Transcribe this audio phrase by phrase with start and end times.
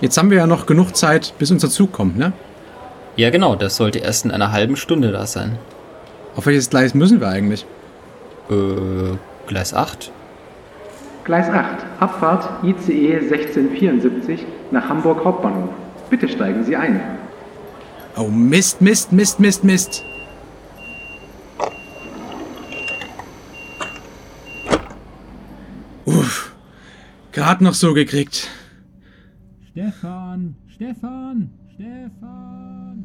[0.00, 2.32] Jetzt haben wir ja noch genug Zeit, bis unser Zug kommt, ne?
[3.16, 5.58] Ja, genau, das sollte erst in einer halben Stunde da sein.
[6.36, 7.66] Auf welches Gleis müssen wir eigentlich?
[8.48, 9.16] Äh,
[9.48, 10.12] Gleis 8?
[11.24, 15.70] Gleis 8, Abfahrt ICE 1674 nach Hamburg Hauptbahnhof.
[16.08, 17.00] Bitte steigen Sie ein.
[18.16, 20.04] Oh Mist, Mist, Mist, Mist, Mist.
[26.04, 26.52] Uff,
[27.32, 28.48] gerade noch so gekriegt.
[29.78, 33.04] Stefan, Stefan, Stefan.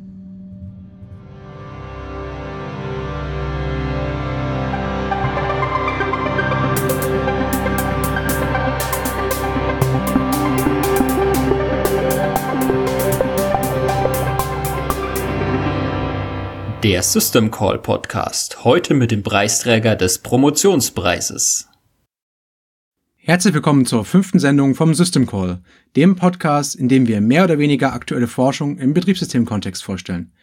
[16.82, 18.64] Der System Call Podcast.
[18.64, 21.70] Heute mit dem Preisträger des Promotionspreises.
[23.26, 25.62] Herzlich willkommen zur fünften Sendung vom System Call,
[25.96, 30.34] dem Podcast, in dem wir mehr oder weniger aktuelle Forschung im Betriebssystemkontext vorstellen.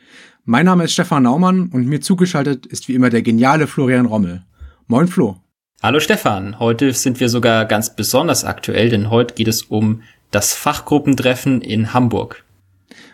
[0.47, 4.47] Mein Name ist Stefan Naumann und mir zugeschaltet ist wie immer der geniale Florian Rommel.
[4.87, 5.37] Moin Flo.
[5.83, 10.01] Hallo Stefan, heute sind wir sogar ganz besonders aktuell, denn heute geht es um
[10.31, 12.45] das Fachgruppentreffen in Hamburg.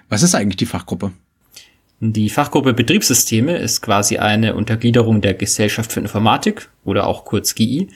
[0.09, 1.11] Was ist eigentlich die Fachgruppe?
[1.99, 7.89] Die Fachgruppe Betriebssysteme ist quasi eine Untergliederung der Gesellschaft für Informatik oder auch kurz GI.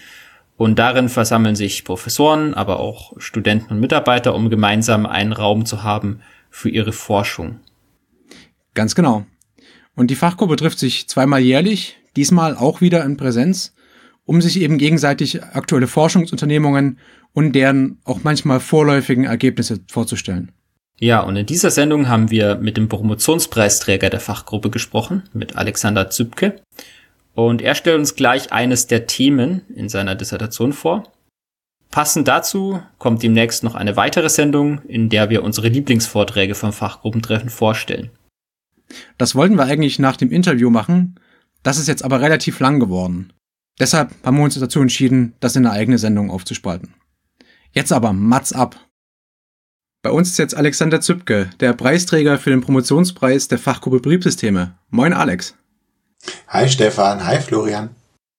[0.61, 5.85] Und darin versammeln sich Professoren, aber auch Studenten und Mitarbeiter, um gemeinsam einen Raum zu
[5.85, 7.61] haben für ihre Forschung.
[8.75, 9.25] Ganz genau.
[9.97, 13.75] Und die Fachgruppe trifft sich zweimal jährlich, diesmal auch wieder in Präsenz,
[14.27, 16.99] um sich eben gegenseitig aktuelle Forschungsunternehmungen
[17.33, 20.53] und deren auch manchmal vorläufigen Ergebnisse vorzustellen.
[20.99, 26.11] Ja, und in dieser Sendung haben wir mit dem Promotionspreisträger der Fachgruppe gesprochen, mit Alexander
[26.11, 26.61] Zübke.
[27.49, 31.05] Und er stellt uns gleich eines der Themen in seiner Dissertation vor.
[31.91, 37.49] Passend dazu kommt demnächst noch eine weitere Sendung, in der wir unsere Lieblingsvorträge vom Fachgruppentreffen
[37.49, 38.11] vorstellen.
[39.17, 41.19] Das wollten wir eigentlich nach dem Interview machen,
[41.63, 43.33] das ist jetzt aber relativ lang geworden.
[43.79, 46.95] Deshalb haben wir uns dazu entschieden, das in eine eigene Sendung aufzuspalten.
[47.73, 48.77] Jetzt aber Mats ab.
[50.03, 54.77] Bei uns ist jetzt Alexander Zübke, der Preisträger für den Promotionspreis der Fachgruppe Betriebssysteme.
[54.91, 55.55] Moin Alex.
[56.49, 57.95] Hi Stefan, hi Florian.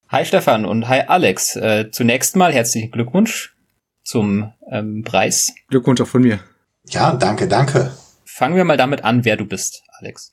[0.10, 1.56] Hi Stefan und hi Alex.
[1.56, 3.56] Äh, zunächst mal herzlichen Glückwunsch
[4.04, 5.54] zum ähm, Preis.
[5.70, 6.40] Glückwunsch auch von mir.
[6.88, 7.92] Ja, danke, danke.
[8.26, 10.32] Fangen wir mal damit an, wer du bist, Alex.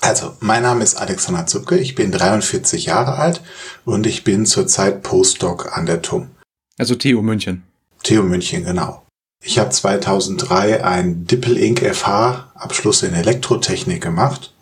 [0.00, 3.40] Also, mein Name ist Alexander Zübke, ich bin 43 Jahre alt
[3.84, 6.30] und ich bin zurzeit Postdoc an der TUM.
[6.76, 7.62] Also TU München.
[8.02, 9.04] TU München, genau.
[9.42, 11.80] Ich habe 2003 ein Dippel-Inc.
[11.94, 14.53] FH Abschluss in Elektrotechnik gemacht.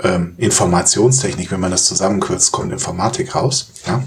[0.00, 3.70] Ähm, Informationstechnik, wenn man das zusammenkürzt, kommt Informatik raus.
[3.86, 4.02] Ja.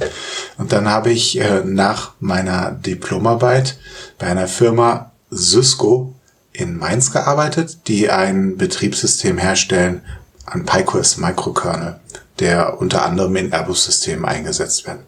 [0.57, 3.77] Und dann habe ich äh, nach meiner Diplomarbeit
[4.17, 6.15] bei einer Firma Cisco
[6.53, 10.01] in Mainz gearbeitet, die ein Betriebssystem herstellen
[10.45, 11.99] an PyQuest Microkernel,
[12.39, 14.99] der unter anderem in Airbus-Systemen eingesetzt wird.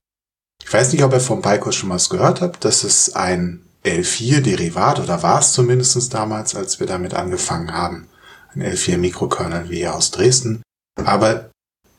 [0.65, 2.63] Ich weiß nicht, ob ihr vom PyQuest schon mal was gehört habt.
[2.63, 8.07] Das ist ein L4-Derivat oder war es zumindest damals, als wir damit angefangen haben.
[8.55, 10.61] Ein L4-Mikrokernel wie aus Dresden.
[10.95, 11.49] Aber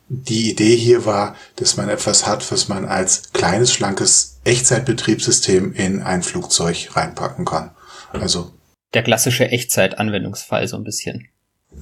[0.08, 6.02] die Idee hier war, dass man etwas hat, was man als kleines, schlankes Echtzeitbetriebssystem in
[6.02, 7.70] ein Flugzeug reinpacken kann.
[8.12, 8.52] Also.
[8.92, 11.28] Der klassische Echtzeit-Anwendungsfall so ein bisschen.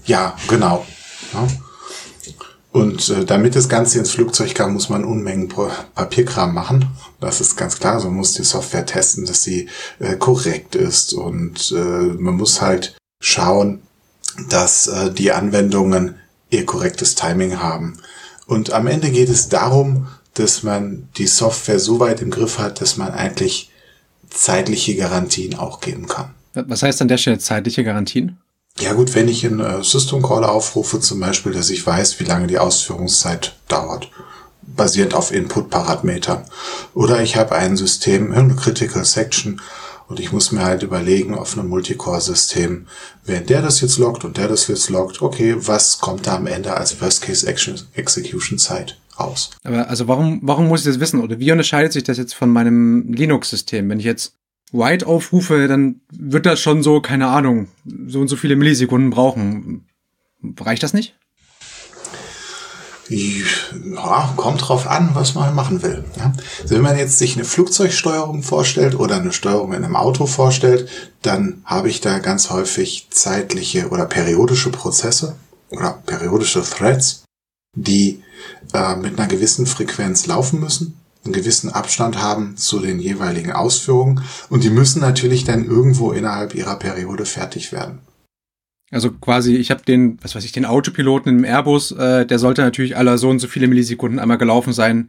[0.06, 0.86] Ja, genau.
[1.34, 1.48] Ja.
[2.70, 6.88] Und äh, damit das Ganze ins Flugzeug kann, muss man Unmengen Papierkram machen.
[7.20, 7.94] Das ist ganz klar.
[7.94, 9.68] Also man muss die Software testen, dass sie
[9.98, 11.12] äh, korrekt ist.
[11.12, 13.82] Und äh, man muss halt schauen,
[14.48, 16.14] dass äh, die Anwendungen
[16.52, 17.98] ihr korrektes Timing haben.
[18.46, 22.80] Und am Ende geht es darum, dass man die Software so weit im Griff hat,
[22.80, 23.70] dass man eigentlich
[24.30, 26.34] zeitliche Garantien auch geben kann.
[26.54, 28.38] Was heißt an der Stelle zeitliche Garantien?
[28.78, 32.24] Ja gut, wenn ich einen äh, System Call aufrufe, zum Beispiel, dass ich weiß, wie
[32.24, 34.10] lange die Ausführungszeit dauert,
[34.62, 36.44] basierend auf Input-Parametern.
[36.94, 39.60] Oder ich habe ein System, eine Critical Section,
[40.12, 42.86] und ich muss mir halt überlegen, auf einem Multicore-System,
[43.24, 46.46] wenn der das jetzt loggt und der das jetzt loggt, okay, was kommt da am
[46.46, 49.52] Ende als Worst-Case-Execution-Zeit raus?
[49.64, 51.22] Aber also warum, warum muss ich das wissen?
[51.22, 53.88] Oder wie unterscheidet sich das jetzt von meinem Linux-System?
[53.88, 54.34] Wenn ich jetzt
[54.70, 57.68] Write aufrufe, dann wird das schon so, keine Ahnung,
[58.06, 59.86] so und so viele Millisekunden brauchen.
[60.60, 61.16] Reicht das nicht?
[63.94, 66.04] Ja, kommt drauf an, was man machen will.
[66.18, 66.32] Ja.
[66.62, 70.88] Also wenn man jetzt sich eine Flugzeugsteuerung vorstellt oder eine Steuerung in einem Auto vorstellt,
[71.22, 75.36] dann habe ich da ganz häufig zeitliche oder periodische Prozesse
[75.70, 77.24] oder periodische Threads,
[77.76, 78.22] die
[78.72, 84.24] äh, mit einer gewissen Frequenz laufen müssen einen gewissen Abstand haben zu den jeweiligen Ausführungen
[84.48, 88.00] und die müssen natürlich dann irgendwo innerhalb ihrer Periode fertig werden.
[88.92, 92.62] Also quasi, ich habe den, was weiß ich, den Autopiloten im Airbus, äh, der sollte
[92.62, 95.08] natürlich aller so und so viele Millisekunden einmal gelaufen sein,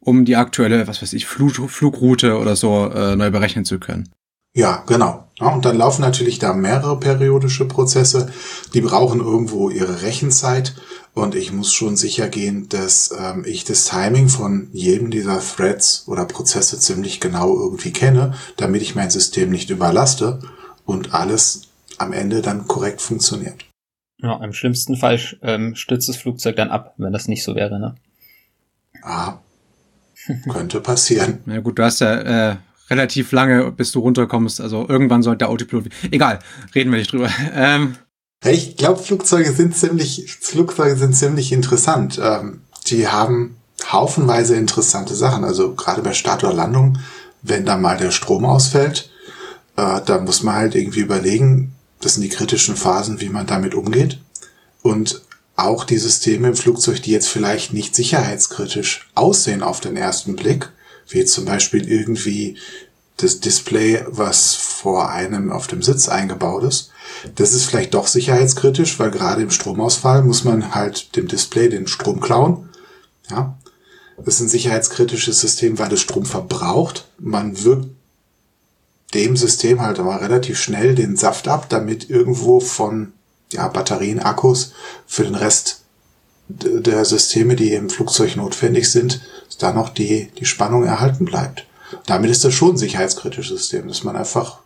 [0.00, 4.10] um die aktuelle, was weiß ich, Flug, Flugroute oder so äh, neu berechnen zu können.
[4.54, 5.28] Ja, genau.
[5.40, 8.30] Ja, und dann laufen natürlich da mehrere periodische Prozesse,
[8.74, 10.74] die brauchen irgendwo ihre Rechenzeit
[11.14, 16.04] und ich muss schon sicher gehen, dass ähm, ich das Timing von jedem dieser Threads
[16.06, 20.40] oder Prozesse ziemlich genau irgendwie kenne, damit ich mein System nicht überlaste
[20.84, 21.71] und alles
[22.02, 23.64] am Ende dann korrekt funktioniert.
[24.18, 27.80] Ja, im schlimmsten Fall ähm, stürzt das Flugzeug dann ab, wenn das nicht so wäre,
[27.80, 27.94] ne?
[29.02, 29.38] Ah,
[30.48, 31.40] könnte passieren.
[31.44, 32.56] Na gut, du hast ja äh,
[32.88, 34.60] relativ lange, bis du runterkommst.
[34.60, 35.86] Also irgendwann sollte der Autopilot.
[36.10, 36.38] Egal,
[36.74, 37.30] reden wir nicht drüber.
[37.54, 37.96] Ähm,
[38.44, 42.20] ich glaube, Flugzeuge sind ziemlich, Flugzeuge sind ziemlich interessant.
[42.22, 43.56] Ähm, die haben
[43.90, 45.44] haufenweise interessante Sachen.
[45.44, 46.98] Also gerade bei Start oder Landung,
[47.42, 49.10] wenn da mal der Strom ausfällt,
[49.76, 51.71] äh, da muss man halt irgendwie überlegen,
[52.02, 54.18] das sind die kritischen Phasen, wie man damit umgeht.
[54.82, 55.22] Und
[55.56, 60.70] auch die Systeme im Flugzeug, die jetzt vielleicht nicht sicherheitskritisch aussehen auf den ersten Blick,
[61.08, 62.58] wie zum Beispiel irgendwie
[63.18, 66.90] das Display, was vor einem auf dem Sitz eingebaut ist.
[67.36, 71.86] Das ist vielleicht doch sicherheitskritisch, weil gerade im Stromausfall muss man halt dem Display den
[71.86, 72.68] Strom klauen.
[73.30, 73.56] Ja.
[74.24, 77.06] Das ist ein sicherheitskritisches System, weil es Strom verbraucht.
[77.18, 77.88] Man wirkt
[79.14, 83.12] dem System halt aber relativ schnell den Saft ab, damit irgendwo von
[83.52, 84.72] ja, Batterien, Akkus
[85.06, 85.82] für den Rest
[86.48, 89.20] der Systeme, die im Flugzeug notwendig sind,
[89.58, 91.66] da noch die, die Spannung erhalten bleibt.
[92.06, 94.58] Damit ist das schon ein sicherheitskritisches System, dass man einfach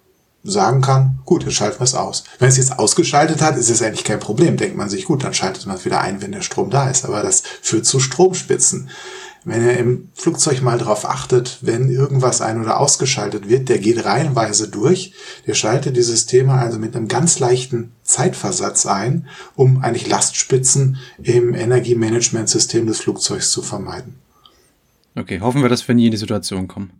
[0.42, 2.24] sagen kann, gut, jetzt schalten wir es aus.
[2.38, 4.56] Wenn es jetzt ausgeschaltet hat, ist es eigentlich kein Problem.
[4.56, 7.04] Denkt man sich, gut, dann schaltet man es wieder ein, wenn der Strom da ist.
[7.04, 8.88] Aber das führt zu Stromspitzen.
[9.46, 14.04] Wenn ihr im Flugzeug mal darauf achtet, wenn irgendwas ein- oder ausgeschaltet wird, der geht
[14.04, 15.12] reihenweise durch.
[15.46, 21.54] Der schaltet die Systeme also mit einem ganz leichten Zeitversatz ein, um eigentlich Lastspitzen im
[21.54, 24.16] Energiemanagementsystem des Flugzeugs zu vermeiden.
[25.14, 26.90] Okay, hoffen wir, dass wir nie in die Situation kommen.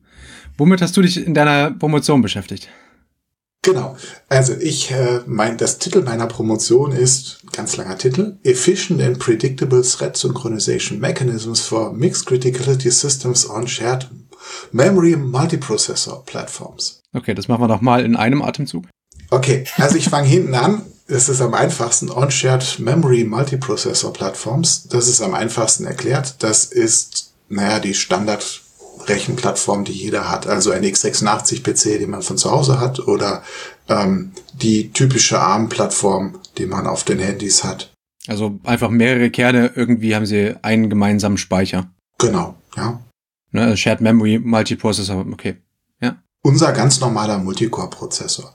[0.56, 2.68] Womit hast du dich in deiner Promotion beschäftigt?
[3.66, 3.96] Genau.
[4.28, 9.82] Also ich, äh, mein, das Titel meiner Promotion ist, ganz langer Titel, Efficient and Predictable
[9.82, 14.08] Threat Synchronization Mechanisms for Mixed Criticality Systems on Shared
[14.70, 17.02] Memory Multiprocessor Platforms.
[17.12, 18.84] Okay, das machen wir noch mal in einem Atemzug.
[19.30, 20.82] Okay, also ich fange hinten an.
[21.08, 24.86] Das ist am einfachsten On-Shared Memory Multiprocessor Platforms.
[24.88, 26.36] Das ist am einfachsten erklärt.
[26.40, 28.62] Das ist, naja, die Standard
[29.08, 30.46] Rechenplattform, die jeder hat.
[30.46, 33.42] Also ein x86-PC, den man von zu Hause hat oder
[33.88, 37.92] ähm, die typische ARM-Plattform, die man auf den Handys hat.
[38.26, 41.90] Also einfach mehrere Kerne, irgendwie haben sie einen gemeinsamen Speicher.
[42.18, 43.00] Genau, ja.
[43.52, 45.56] Ne, also Shared Memory, Multiprocessor, okay.
[46.00, 46.16] Ja.
[46.42, 48.54] Unser ganz normaler Multicore-Prozessor.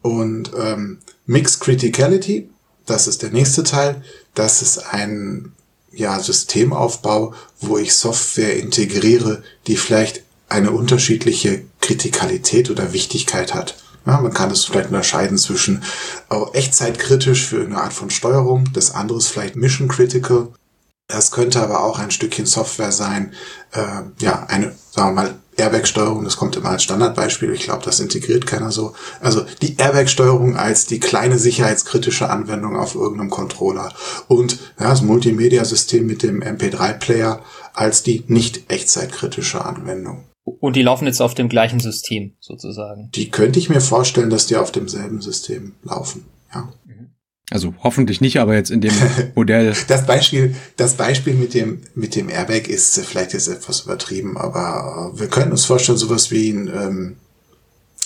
[0.00, 2.50] Und ähm, Mixed Criticality,
[2.86, 4.02] das ist der nächste Teil.
[4.34, 5.52] Das ist ein
[5.92, 13.76] ja, Systemaufbau, wo ich Software integriere, die vielleicht eine unterschiedliche Kritikalität oder Wichtigkeit hat.
[14.06, 15.82] Ja, man kann es vielleicht unterscheiden zwischen
[16.28, 20.48] oh, echtzeitkritisch für eine Art von Steuerung, das andere ist vielleicht Mission Critical.
[21.08, 23.32] Das könnte aber auch ein Stückchen Software sein,
[23.72, 28.00] äh, ja, eine, sagen wir mal, Airbag-Steuerung, das kommt immer als Standardbeispiel, ich glaube, das
[28.00, 28.94] integriert keiner so.
[29.20, 33.92] Also die Airbag-Steuerung als die kleine sicherheitskritische Anwendung auf irgendeinem Controller
[34.28, 37.40] und ja, das Multimedia-System mit dem MP3-Player
[37.74, 40.24] als die nicht echtzeitkritische Anwendung.
[40.44, 43.10] Und die laufen jetzt auf dem gleichen System sozusagen.
[43.14, 46.24] Die könnte ich mir vorstellen, dass die auf demselben System laufen.
[46.52, 46.72] Ja.
[47.52, 48.94] Also hoffentlich nicht, aber jetzt in dem
[49.34, 49.74] Modell.
[49.88, 55.12] das Beispiel, das Beispiel mit dem, mit dem Airbag ist vielleicht jetzt etwas übertrieben, aber
[55.14, 57.16] wir können uns vorstellen, sowas wie ein, ähm,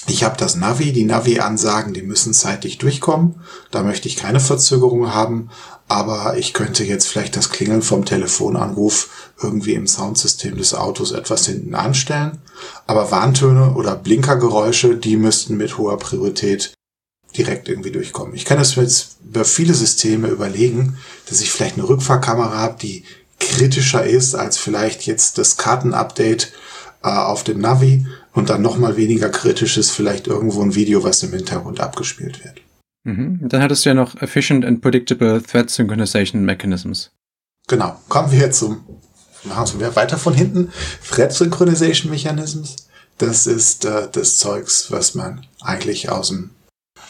[0.09, 3.37] ich habe das Navi, die Navi-Ansagen, die müssen zeitlich durchkommen.
[3.73, 5.51] Da möchte ich keine Verzögerung haben,
[5.89, 9.09] aber ich könnte jetzt vielleicht das Klingeln vom Telefonanruf
[9.43, 12.39] irgendwie im Soundsystem des Autos etwas hinten anstellen.
[12.87, 16.76] Aber Warntöne oder Blinkergeräusche, die müssten mit hoher Priorität
[17.37, 18.35] direkt irgendwie durchkommen.
[18.35, 23.05] Ich kann das jetzt über viele Systeme überlegen, dass ich vielleicht eine Rückfahrkamera habe, die
[23.39, 26.53] kritischer ist als vielleicht jetzt das Kartenupdate
[27.03, 31.23] äh, auf dem Navi und dann nochmal weniger kritisch ist vielleicht irgendwo ein Video, was
[31.23, 32.61] im Hintergrund abgespielt wird.
[33.05, 33.41] Mhm.
[33.49, 37.13] Dann hattest du ja noch Efficient and Predictable Thread Synchronization Mechanisms.
[37.69, 38.01] Genau.
[38.09, 38.85] Kommen wir zum,
[39.45, 40.73] machen wir weiter von hinten.
[41.09, 42.89] Thread Synchronization Mechanisms.
[43.19, 46.51] Das ist äh, das Zeugs, was man eigentlich aus dem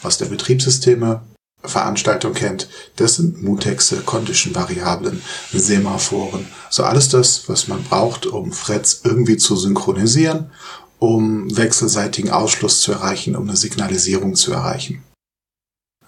[0.03, 1.21] aus der Betriebssysteme
[1.63, 6.45] Veranstaltung kennt, das sind Mutexe, Condition-Variablen, Semaphoren.
[6.69, 10.51] So alles das, was man braucht, um Threads irgendwie zu synchronisieren,
[10.99, 15.03] um wechselseitigen Ausschluss zu erreichen, um eine Signalisierung zu erreichen.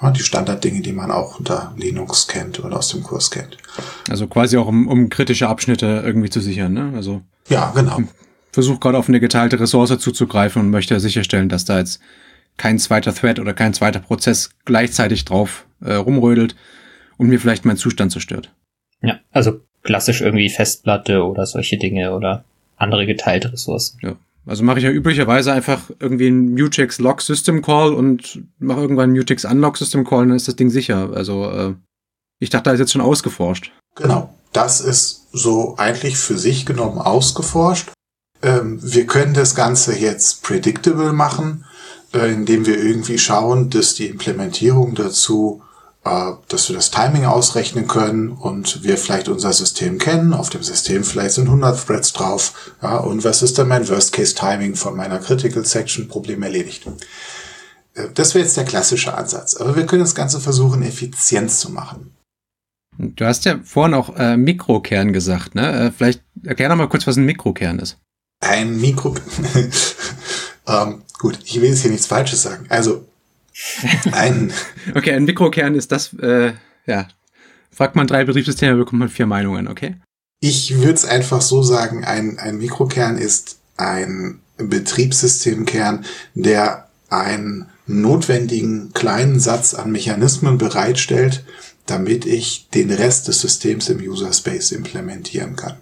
[0.02, 3.58] Ja, die Standarddinge, die man auch unter Linux kennt oder aus dem Kurs kennt.
[4.10, 6.94] Also quasi auch um, um kritische Abschnitte irgendwie zu sichern, ne?
[6.96, 8.00] Also ja, genau.
[8.52, 12.00] Versucht gerade auf eine geteilte Ressource zuzugreifen und möchte sicherstellen, dass da jetzt
[12.60, 16.56] kein zweiter Thread oder kein zweiter Prozess gleichzeitig drauf äh, rumrödelt
[17.18, 18.54] und mir vielleicht meinen Zustand zerstört.
[19.02, 22.44] Ja, also klassisch irgendwie Festplatte oder solche Dinge oder
[22.78, 24.00] andere geteilte Ressourcen.
[24.04, 24.16] Ja.
[24.46, 29.06] Also mache ich ja üblicherweise einfach irgendwie einen Mutex Log System Call und mache irgendwann
[29.06, 31.12] einen Mutex Unlock System Call und dann ist das Ding sicher.
[31.14, 31.74] Also äh,
[32.40, 33.72] ich dachte, da ist jetzt schon ausgeforscht.
[33.96, 34.34] Genau.
[34.52, 37.92] Das ist so eigentlich für sich genommen ausgeforscht.
[38.42, 41.66] Ähm, wir können das Ganze jetzt predictable machen,
[42.14, 45.62] äh, indem wir irgendwie schauen, dass die Implementierung dazu
[46.06, 50.34] äh, dass wir das Timing ausrechnen können und wir vielleicht unser System kennen.
[50.34, 52.74] Auf dem System vielleicht sind 100 Threads drauf.
[52.82, 56.08] Ja, und was ist dann mein Worst-Case-Timing von meiner Critical Section?
[56.08, 56.88] Problem erledigt.
[57.96, 59.58] Äh, das wäre jetzt der klassische Ansatz.
[59.58, 62.16] Aber wir können das Ganze versuchen, effizient zu machen.
[62.98, 65.88] Du hast ja vorhin auch äh, Mikrokern gesagt, ne?
[65.88, 67.98] Äh, vielleicht erklär doch mal kurz, was ein Mikrokern ist.
[68.42, 69.16] Ein Mikro...
[70.70, 72.66] ähm, gut, ich will jetzt hier nichts Falsches sagen.
[72.70, 73.06] Also
[74.12, 74.54] ein
[74.96, 76.54] okay, ein Mikrokern ist das, äh,
[76.86, 77.08] ja.
[77.72, 79.96] Fragt man drei Betriebssysteme, bekommt man vier Meinungen, okay?
[80.42, 88.94] Ich würde es einfach so sagen, ein, ein Mikrokern ist ein Betriebssystemkern, der einen notwendigen
[88.94, 91.44] kleinen Satz an Mechanismen bereitstellt,
[91.86, 95.78] damit ich den Rest des Systems im User Space implementieren kann.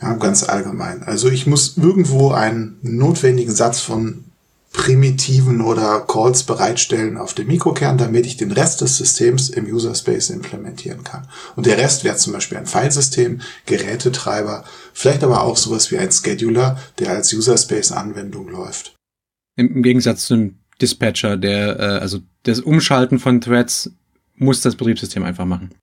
[0.00, 1.02] Ja, ganz allgemein.
[1.02, 4.24] Also ich muss irgendwo einen notwendigen Satz von
[4.72, 9.94] Primitiven oder Calls bereitstellen auf dem Mikrokern, damit ich den Rest des Systems im User
[9.96, 11.26] Space implementieren kann.
[11.56, 16.12] Und der Rest wäre zum Beispiel ein Filesystem, Gerätetreiber, vielleicht aber auch sowas wie ein
[16.12, 18.94] Scheduler, der als User Space Anwendung läuft.
[19.56, 23.90] Im, Gegensatz zum Dispatcher, der, äh, also das Umschalten von Threads
[24.36, 25.74] muss das Betriebssystem einfach machen.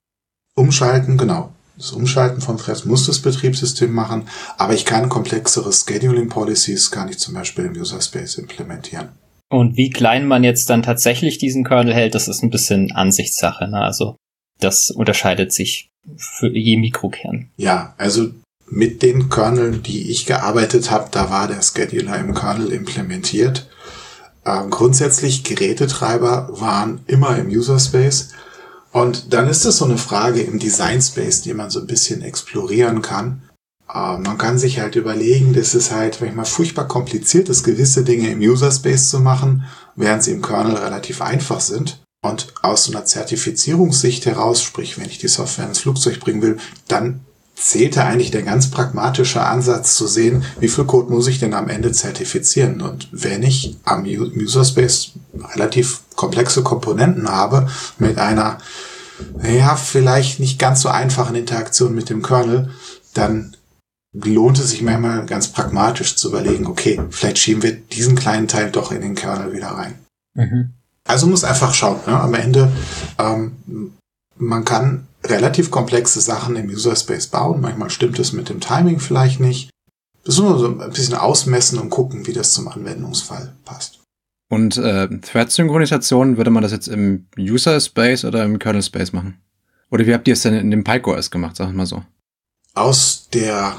[0.56, 1.54] Umschalten, genau.
[1.78, 7.08] Das Umschalten von Threads muss das Betriebssystem machen, aber ich kann komplexere Scheduling Policies, kann
[7.08, 9.10] ich zum Beispiel im User Space implementieren.
[9.50, 13.70] Und wie klein man jetzt dann tatsächlich diesen Kernel hält, das ist ein bisschen Ansichtssache.
[13.70, 13.80] Ne?
[13.80, 14.18] Also
[14.60, 17.52] das unterscheidet sich für je Mikrokern.
[17.58, 18.32] Ja, also
[18.70, 23.68] mit den Kerneln, die ich gearbeitet habe, da war der Scheduler im Kernel implementiert.
[24.46, 28.32] Ähm, grundsätzlich Gerätetreiber waren immer im User Space
[28.98, 32.24] und dann ist es so eine Frage im Design Space, die man so ein bisschen
[32.24, 33.44] explorieren kann.
[33.88, 38.32] Äh, man kann sich halt überlegen, dass es halt manchmal furchtbar kompliziert ist, gewisse Dinge
[38.32, 42.02] im User Space zu machen, während sie im Kernel relativ einfach sind.
[42.24, 47.20] Und aus einer Zertifizierungssicht heraus, sprich, wenn ich die Software ins Flugzeug bringen will, dann
[47.58, 51.70] zählte eigentlich der ganz pragmatische Ansatz zu sehen, wie viel Code muss ich denn am
[51.70, 52.82] Ende zertifizieren.
[52.82, 55.12] Und wenn ich am User Space
[55.54, 58.60] relativ komplexe Komponenten habe mit einer,
[59.44, 62.70] ja, vielleicht nicht ganz so einfachen Interaktion mit dem Kernel,
[63.14, 63.56] dann
[64.14, 68.72] lohnt es sich manchmal ganz pragmatisch zu überlegen, okay, vielleicht schieben wir diesen kleinen Teil
[68.72, 69.96] doch in den Kernel wieder rein.
[70.34, 70.74] Mhm.
[71.06, 72.00] Also muss einfach schauen.
[72.06, 72.20] Ne?
[72.20, 72.72] Am Ende,
[73.18, 73.94] ähm,
[74.38, 77.62] man kann relativ komplexe Sachen im User Space bauen.
[77.62, 79.70] Manchmal stimmt es mit dem Timing vielleicht nicht.
[80.24, 83.97] Das ist nur so ein bisschen ausmessen und gucken, wie das zum Anwendungsfall passt.
[84.50, 89.42] Und äh, Thread-Synchronisation, würde man das jetzt im User Space oder im Kernel Space machen?
[89.92, 92.04] Oder wie habt ihr es denn in dem PyCore gemacht, sag mal so?
[92.74, 93.76] Aus der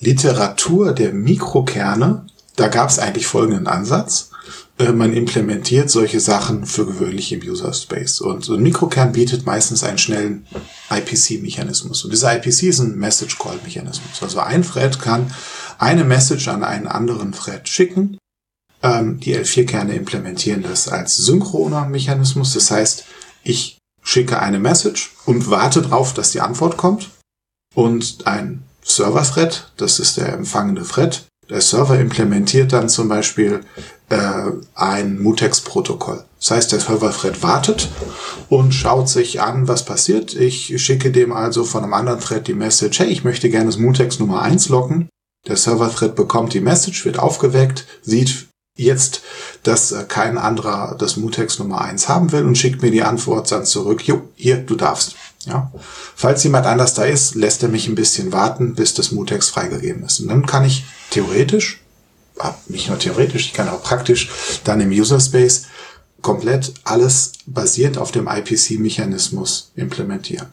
[0.00, 4.30] Literatur der Mikrokerne, da gab es eigentlich folgenden Ansatz.
[4.78, 8.20] Äh, man implementiert solche Sachen für gewöhnlich im User Space.
[8.20, 10.46] Und so ein Mikrokern bietet meistens einen schnellen
[10.90, 12.04] IPC-Mechanismus.
[12.04, 14.22] Und dieser IPC ist ein Message-Call-Mechanismus.
[14.22, 15.32] Also ein Thread kann
[15.78, 18.18] eine Message an einen anderen Thread schicken.
[18.82, 22.54] Ähm, die L4-Kerne implementieren das als synchroner Mechanismus.
[22.54, 23.04] Das heißt,
[23.42, 27.10] ich schicke eine Message und warte darauf, dass die Antwort kommt.
[27.74, 33.60] Und ein Server-Thread, das ist der empfangene Thread, der Server implementiert dann zum Beispiel
[34.08, 36.24] äh, ein Mutex-Protokoll.
[36.38, 37.88] Das heißt, der Server-Thread wartet
[38.48, 40.34] und schaut sich an, was passiert.
[40.34, 43.78] Ich schicke dem also von einem anderen Thread die Message, hey, ich möchte gerne das
[43.78, 45.08] Mutex Nummer 1 locken.
[45.48, 48.46] Der Server-Thread bekommt die Message, wird aufgeweckt, sieht
[48.76, 49.22] jetzt,
[49.62, 53.50] dass äh, kein anderer das Mutex Nummer 1 haben will und schickt mir die Antwort
[53.50, 55.16] dann zurück, jo, hier, du darfst.
[55.46, 55.70] Ja.
[56.14, 60.04] Falls jemand anders da ist, lässt er mich ein bisschen warten, bis das Mutex freigegeben
[60.04, 60.20] ist.
[60.20, 61.80] Und dann kann ich theoretisch,
[62.68, 64.30] nicht nur theoretisch, ich kann auch praktisch
[64.64, 65.64] dann im User Space
[66.22, 70.48] komplett alles basierend auf dem IPC-Mechanismus implementieren.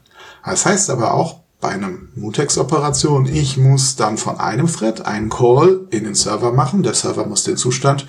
[0.46, 5.88] Das heißt aber auch, bei einem Mutex-Operation, ich muss dann von einem Thread einen Call
[5.90, 6.84] in den Server machen.
[6.84, 8.08] Der Server muss den Zustand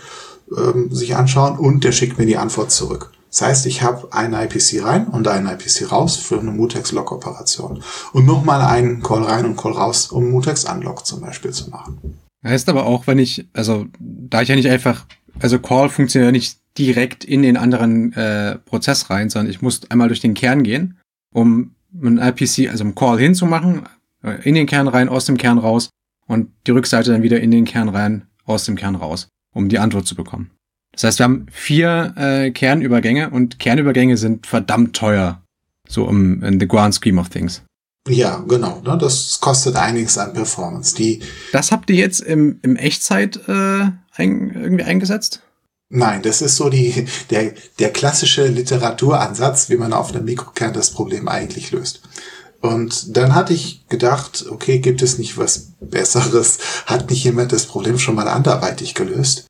[0.57, 3.13] ähm, sich anschauen und der schickt mir die Antwort zurück.
[3.31, 7.83] Das heißt, ich habe einen IPC rein und einen IPC raus für eine Mutex-Log-Operation.
[8.13, 12.19] Und nochmal einen Call rein und Call raus, um Mutex-Unlock zum Beispiel zu machen.
[12.45, 15.05] Heißt aber auch, wenn ich, also da ich ja nicht einfach,
[15.41, 19.91] also Call funktioniert ja nicht direkt in den anderen äh, Prozess rein, sondern ich muss
[19.91, 20.99] einmal durch den Kern gehen,
[21.35, 23.83] um einen IPC, also einen Call hinzumachen,
[24.23, 25.91] äh, in den Kern rein, aus dem Kern raus
[26.27, 29.79] und die Rückseite dann wieder in den Kern rein, aus dem Kern raus, um die
[29.79, 30.51] Antwort zu bekommen.
[30.93, 35.43] Das heißt, wir haben vier äh, Kernübergänge und Kernübergänge sind verdammt teuer.
[35.89, 37.63] So im in the grand scheme of things.
[38.09, 38.81] Ja, genau.
[38.85, 38.99] Ne?
[38.99, 40.95] Das kostet einiges an Performance.
[40.95, 41.21] Die
[41.53, 45.43] das habt ihr jetzt im, im Echtzeit äh, ein, irgendwie eingesetzt?
[45.91, 50.91] Nein, das ist so die, der, der klassische Literaturansatz, wie man auf einem Mikrokern das
[50.91, 52.03] Problem eigentlich löst.
[52.61, 56.59] Und dann hatte ich gedacht, okay, gibt es nicht was Besseres?
[56.87, 59.47] Hat nicht jemand das Problem schon mal anderweitig gelöst?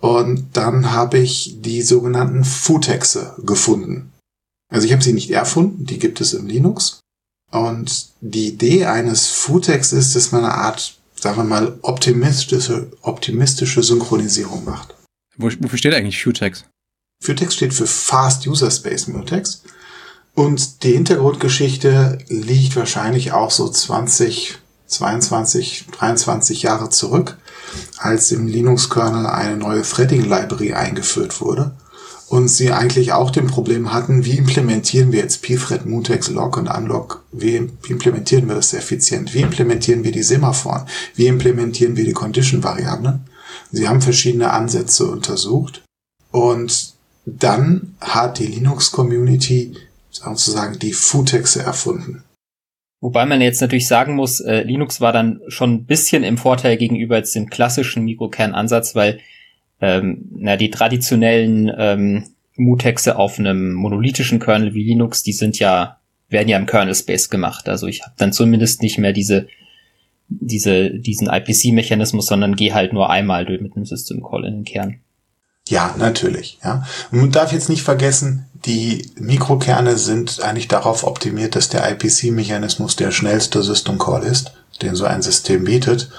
[0.00, 4.12] Und dann habe ich die sogenannten Futexe gefunden.
[4.72, 7.00] Also ich habe sie nicht erfunden, die gibt es im Linux.
[7.50, 13.82] Und die Idee eines Futex ist, dass man eine Art, sagen wir mal, optimistische, optimistische
[13.82, 14.94] Synchronisierung macht.
[15.36, 16.64] Wofür steht eigentlich Futex?
[17.22, 19.62] Futex steht für Fast User Space Mutex.
[20.34, 27.36] Und die Hintergrundgeschichte liegt wahrscheinlich auch so 20, 22, 23 Jahre zurück,
[27.98, 31.76] als im Linux-Kernel eine neue Threading-Library eingeführt wurde
[32.32, 36.66] und sie eigentlich auch dem Problem hatten, wie implementieren wir jetzt pthread, mutex, log und
[36.66, 42.14] unlock, wie implementieren wir das effizient, wie implementieren wir die Semaphoren, wie implementieren wir die
[42.14, 43.26] Condition-Variablen.
[43.70, 45.82] Sie haben verschiedene Ansätze untersucht
[46.30, 46.94] und
[47.24, 49.74] dann hat die Linux-Community
[50.10, 52.24] sozusagen die Futexe erfunden.
[53.00, 56.76] Wobei man jetzt natürlich sagen muss, äh, Linux war dann schon ein bisschen im Vorteil
[56.76, 59.18] gegenüber jetzt dem klassischen Mikrokernansatz, weil
[59.80, 62.24] ähm, na, die traditionellen ähm,
[62.56, 67.28] Mutexe auf einem monolithischen Kernel wie Linux, die sind ja, werden ja im Kernel Space
[67.28, 67.68] gemacht.
[67.68, 69.48] Also ich habe dann zumindest nicht mehr diese
[70.28, 74.64] diese, diesen IPC-Mechanismus, sondern gehe halt nur einmal durch mit einem System Call in den
[74.64, 75.00] Kern.
[75.68, 76.84] Ja, natürlich, ja.
[77.10, 83.10] Man darf jetzt nicht vergessen, die Mikrokerne sind eigentlich darauf optimiert, dass der IPC-Mechanismus der
[83.10, 86.10] schnellste System Call ist, den so ein System bietet.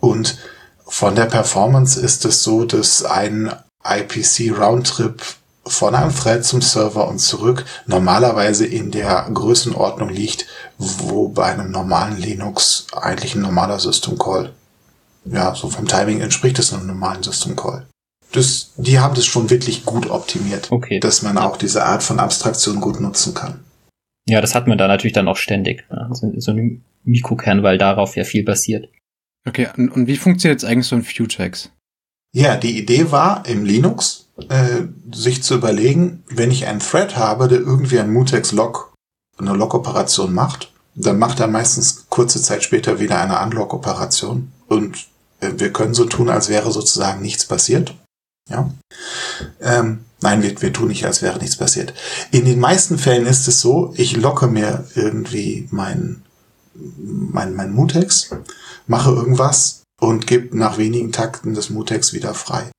[0.00, 0.38] Und
[0.86, 3.52] von der Performance ist es so, dass ein
[3.84, 5.22] IPC Roundtrip
[5.66, 10.46] von einem Thread zum Server und zurück normalerweise in der Größenordnung liegt,
[10.78, 14.52] wo bei einem normalen Linux eigentlich ein normaler System Call,
[15.24, 17.86] ja, so vom Timing entspricht es einem normalen System Call.
[18.32, 21.00] Das, die haben das schon wirklich gut optimiert, okay.
[21.00, 23.60] dass man auch diese Art von Abstraktion gut nutzen kann.
[24.28, 25.88] Ja, das hat man da natürlich dann auch ständig.
[25.90, 26.08] Ne?
[26.12, 28.88] So, so ein Mikrokern, weil darauf ja viel basiert.
[29.46, 31.70] Okay, und, und wie funktioniert jetzt eigentlich so ein Futex?
[32.34, 37.48] Ja, die Idee war im Linux, äh, sich zu überlegen, wenn ich einen Thread habe,
[37.48, 38.92] der irgendwie ein Mutex-Log,
[39.38, 44.52] eine Log-Operation macht, dann macht er meistens kurze Zeit später wieder eine Unlock-Operation.
[44.66, 45.08] Und
[45.40, 47.94] äh, wir können so tun, als wäre sozusagen nichts passiert.
[48.48, 48.70] Ja.
[49.60, 51.92] Ähm, nein, wir, wir tun nicht, als wäre nichts passiert.
[52.30, 56.22] In den meisten Fällen ist es so, ich locke mir irgendwie mein,
[56.74, 58.30] mein, mein Mutex,
[58.86, 62.70] mache irgendwas und gebe nach wenigen Takten das Mutex wieder frei.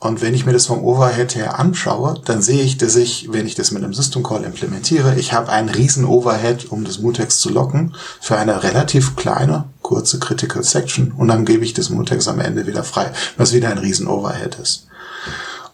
[0.00, 3.46] Und wenn ich mir das vom Overhead her anschaue, dann sehe ich, dass ich, wenn
[3.46, 7.38] ich das mit einem System Call implementiere, ich habe einen riesen Overhead, um das Mutex
[7.38, 11.12] zu locken, für eine relativ kleine, kurze Critical Section.
[11.12, 14.54] Und dann gebe ich das Mutex am Ende wieder frei, was wieder ein riesen Overhead
[14.54, 14.86] ist.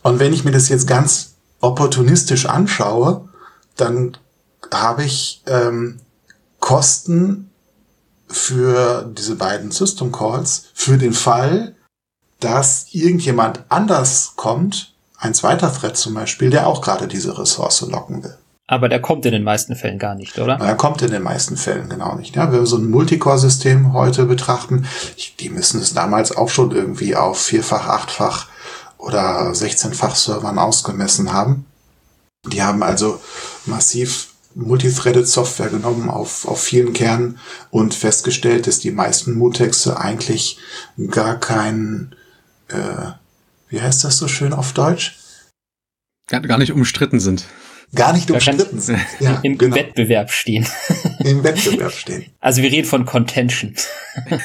[0.03, 3.29] Und wenn ich mir das jetzt ganz opportunistisch anschaue,
[3.77, 4.17] dann
[4.75, 6.01] habe ich ähm,
[6.59, 7.51] Kosten
[8.27, 11.76] für diese beiden System Calls für den Fall,
[12.41, 18.23] dass irgendjemand anders kommt, ein zweiter Thread zum Beispiel, der auch gerade diese Ressource locken
[18.23, 18.37] will.
[18.69, 20.59] Aber der kommt in den meisten Fällen gar nicht, oder?
[20.59, 22.35] Er kommt in den meisten Fällen genau nicht.
[22.35, 24.87] Ja, wenn wir so ein Multicore-System heute betrachten,
[25.39, 28.49] die müssen es damals auch schon irgendwie auf vierfach, achtfach
[28.99, 31.67] oder 16-fach Servern ausgemessen haben.
[32.45, 33.21] Die haben also
[33.67, 37.39] massiv multithreaded Software genommen auf, auf vielen Kernen
[37.71, 40.59] und festgestellt, dass die meisten Mutexe eigentlich
[41.11, 42.17] gar kein,
[42.69, 43.13] äh,
[43.69, 45.19] wie heißt das so schön auf Deutsch?
[46.29, 47.45] Gar, gar nicht umstritten sind.
[47.95, 49.01] Gar nicht gar umstritten sind.
[49.21, 49.77] Ja, Im genau.
[49.77, 50.67] Wettbewerb stehen.
[51.21, 52.27] Im Wettbewerb stehen.
[52.41, 53.75] Also wir reden von Contention.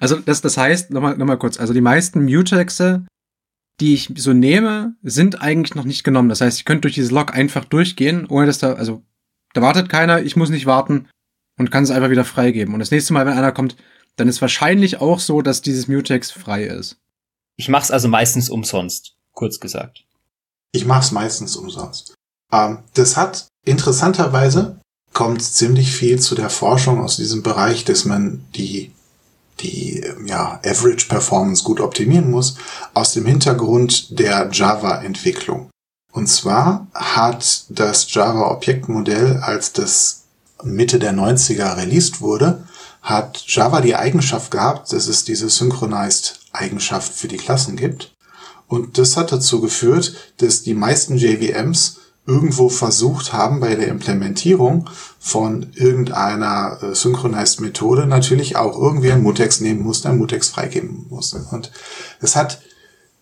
[0.00, 3.06] Also das, das heißt, nochmal noch mal kurz, also die meisten Mutexe
[3.80, 6.28] die ich so nehme, sind eigentlich noch nicht genommen.
[6.28, 9.02] Das heißt, ich könnte durch dieses Log einfach durchgehen, ohne dass da, also
[9.54, 11.08] da wartet keiner, ich muss nicht warten
[11.58, 12.74] und kann es einfach wieder freigeben.
[12.74, 13.76] Und das nächste Mal, wenn einer kommt,
[14.16, 17.00] dann ist wahrscheinlich auch so, dass dieses Mutex frei ist.
[17.56, 20.04] Ich mach's also meistens umsonst, kurz gesagt.
[20.72, 22.14] Ich mach's meistens umsonst.
[22.50, 24.80] Ähm, das hat interessanterweise
[25.12, 28.92] kommt ziemlich viel zu der Forschung aus diesem Bereich, dass man die
[29.60, 32.56] die ja, Average Performance gut optimieren muss,
[32.94, 35.70] aus dem Hintergrund der Java-Entwicklung.
[36.12, 40.24] Und zwar hat das Java-Objektmodell, als das
[40.62, 42.66] Mitte der 90er released wurde,
[43.02, 48.14] hat Java die Eigenschaft gehabt, dass es diese Synchronized Eigenschaft für die Klassen gibt.
[48.68, 54.88] Und das hat dazu geführt, dass die meisten JVMs irgendwo versucht haben, bei der Implementierung
[55.18, 61.06] von irgendeiner äh, Synchronized Methode natürlich auch irgendwie ein Mutex nehmen musste, ein Mutex freigeben
[61.10, 61.44] musste.
[61.50, 61.72] Und
[62.20, 62.60] es hat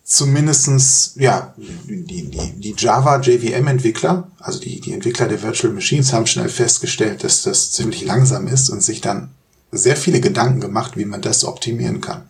[0.03, 6.13] zumindestens ja, die, die, die Java JVM Entwickler, also die, die Entwickler der Virtual Machines
[6.13, 9.31] haben schnell festgestellt, dass das ziemlich langsam ist und sich dann
[9.71, 12.27] sehr viele Gedanken gemacht, wie man das optimieren kann.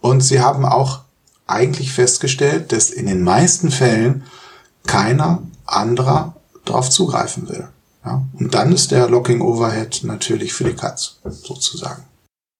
[0.00, 1.00] Und sie haben auch
[1.46, 4.24] eigentlich festgestellt, dass in den meisten Fällen
[4.86, 7.68] keiner anderer darauf zugreifen will.
[8.04, 8.24] Ja?
[8.38, 12.04] Und dann ist der Locking Overhead natürlich für die Katz, sozusagen.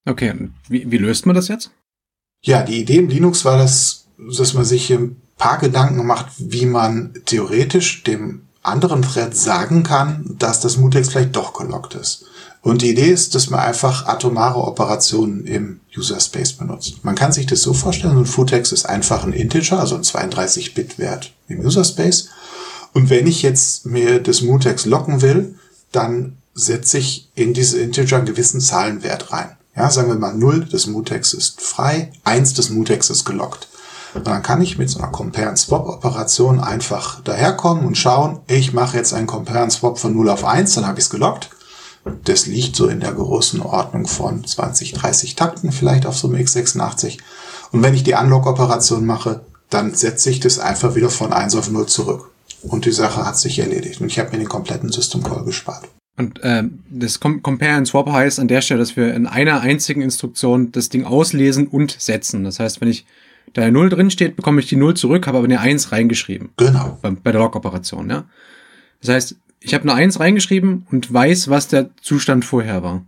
[0.09, 0.35] Okay,
[0.69, 1.71] wie, wie löst man das jetzt?
[2.43, 6.67] Ja, die Idee im Linux war das, dass man sich ein paar Gedanken macht, wie
[6.67, 12.25] man theoretisch dem anderen Thread sagen kann, dass das Mutex vielleicht doch gelockt ist.
[12.63, 17.03] Und die Idee ist, dass man einfach atomare Operationen im User Space benutzt.
[17.05, 21.33] Man kann sich das so vorstellen, ein Futex ist einfach ein Integer, also ein 32-Bit-Wert
[21.49, 22.29] im User Space.
[22.93, 25.55] Und wenn ich jetzt mir das Mutex locken will,
[25.91, 29.57] dann setze ich in diese Integer einen gewissen Zahlenwert rein.
[29.75, 33.69] Ja, sagen wir mal 0, das Mutex ist frei, 1, das Mutex ist gelockt.
[34.15, 39.15] Und dann kann ich mit so einer Compare-and-Swap-Operation einfach daherkommen und schauen, ich mache jetzt
[39.15, 41.51] einen Compare-and-Swap von 0 auf 1, dann habe ich es gelockt.
[42.25, 46.43] Das liegt so in der großen Ordnung von 20, 30 Takten vielleicht auf so einem
[46.43, 47.19] x86.
[47.73, 51.71] Und wenn ich die Unlock-Operation mache, dann setze ich das einfach wieder von 1 auf
[51.71, 52.31] 0 zurück.
[52.63, 54.01] Und die Sache hat sich erledigt.
[54.01, 55.89] Und ich habe mir den kompletten System Call gespart.
[56.17, 59.61] Und ähm, das Com Compare and Swap heißt an der Stelle, dass wir in einer
[59.61, 62.45] einzigen Instruktion das Ding auslesen und setzen.
[62.45, 63.07] Das heißt, wenn ich
[63.53, 66.51] da eine 0 drin steht, bekomme ich die 0 zurück, habe aber eine 1 reingeschrieben.
[66.57, 66.99] Genau.
[67.03, 68.25] Bei, bei der Log-Operation, ja.
[69.01, 73.05] Das heißt, ich habe eine 1 reingeschrieben und weiß, was der Zustand vorher war.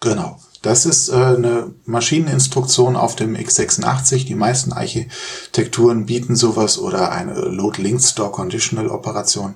[0.00, 0.38] Genau.
[0.62, 4.26] Das ist äh, eine Maschineninstruktion auf dem x86.
[4.26, 9.54] Die meisten Architekturen bieten sowas oder eine Load-Linked-Store-Conditional-Operation,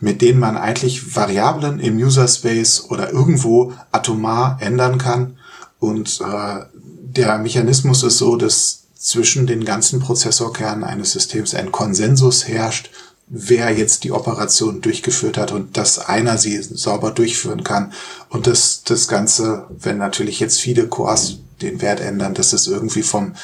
[0.00, 5.36] mit denen man eigentlich Variablen im User-Space oder irgendwo atomar ändern kann.
[5.78, 12.48] Und äh, der Mechanismus ist so, dass zwischen den ganzen Prozessorkernen eines Systems ein Konsensus
[12.48, 12.90] herrscht,
[13.28, 17.92] wer jetzt die Operation durchgeführt hat und dass einer sie sauber durchführen kann.
[18.30, 23.04] Und das, das Ganze, wenn natürlich jetzt viele Cores den Wert ändern, dass es irgendwie
[23.04, 23.34] vom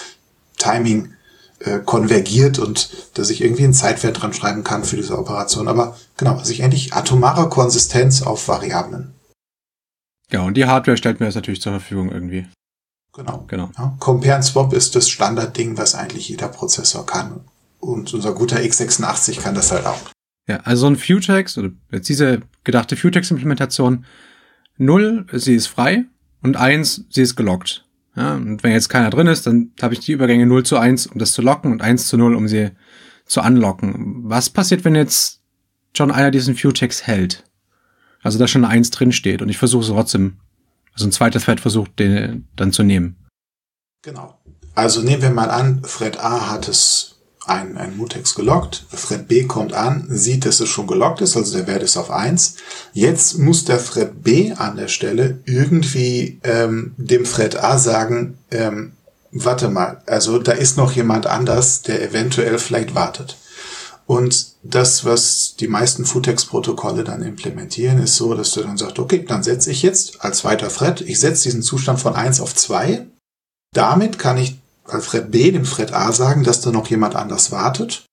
[0.59, 1.15] Timing
[1.61, 5.69] äh, konvergiert und dass ich irgendwie einen Zeitwert dran schreiben kann für diese Operation.
[5.69, 9.15] Aber genau, also ich endlich atomare Konsistenz auf Variablen.
[10.33, 12.49] Ja, und die Hardware stellt mir das natürlich zur Verfügung irgendwie.
[13.15, 13.45] Genau.
[13.49, 13.71] Genau.
[13.77, 17.41] Ja, Compare and Swap ist das Standardding, was eigentlich jeder Prozessor kann.
[17.79, 20.01] Und unser guter x86 kann das halt auch.
[20.49, 24.05] Ja, also ein Futex, oder jetzt diese gedachte Futex-Implementation,
[24.79, 26.05] 0, sie ist frei
[26.43, 27.85] und 1, sie ist gelockt.
[28.17, 31.07] Ja, und wenn jetzt keiner drin ist, dann habe ich die Übergänge 0 zu 1,
[31.07, 32.71] um das zu locken und 1 zu 0, um sie
[33.25, 34.23] zu unlocken.
[34.25, 35.41] Was passiert, wenn jetzt
[35.97, 37.45] schon einer diesen Futex hält?
[38.23, 40.39] Also da schon eine 1 drin steht und ich versuche es trotzdem,
[40.95, 43.17] also ein zweiter Thread versucht, den dann zu nehmen.
[44.03, 44.39] Genau.
[44.75, 47.13] Also nehmen wir mal an, Thread A hat es
[47.47, 48.87] ein, ein Mutex gelockt.
[48.91, 52.11] Thread B kommt an, sieht, dass es schon gelockt ist, also der Wert ist auf
[52.11, 52.57] eins.
[52.93, 58.93] Jetzt muss der Thread B an der Stelle irgendwie ähm, dem Thread A sagen, ähm,
[59.33, 63.37] warte mal, also da ist noch jemand anders, der eventuell vielleicht wartet.
[64.07, 69.25] Und das, was die meisten Futex-Protokolle dann implementieren, ist so, dass du dann sagst, okay,
[69.27, 73.07] dann setze ich jetzt als zweiter Thread, ich setze diesen Zustand von eins auf zwei.
[73.73, 75.53] Damit kann ich Alfred B.
[75.53, 76.13] dem Fred A.
[76.13, 78.05] sagen, dass da noch jemand anders wartet.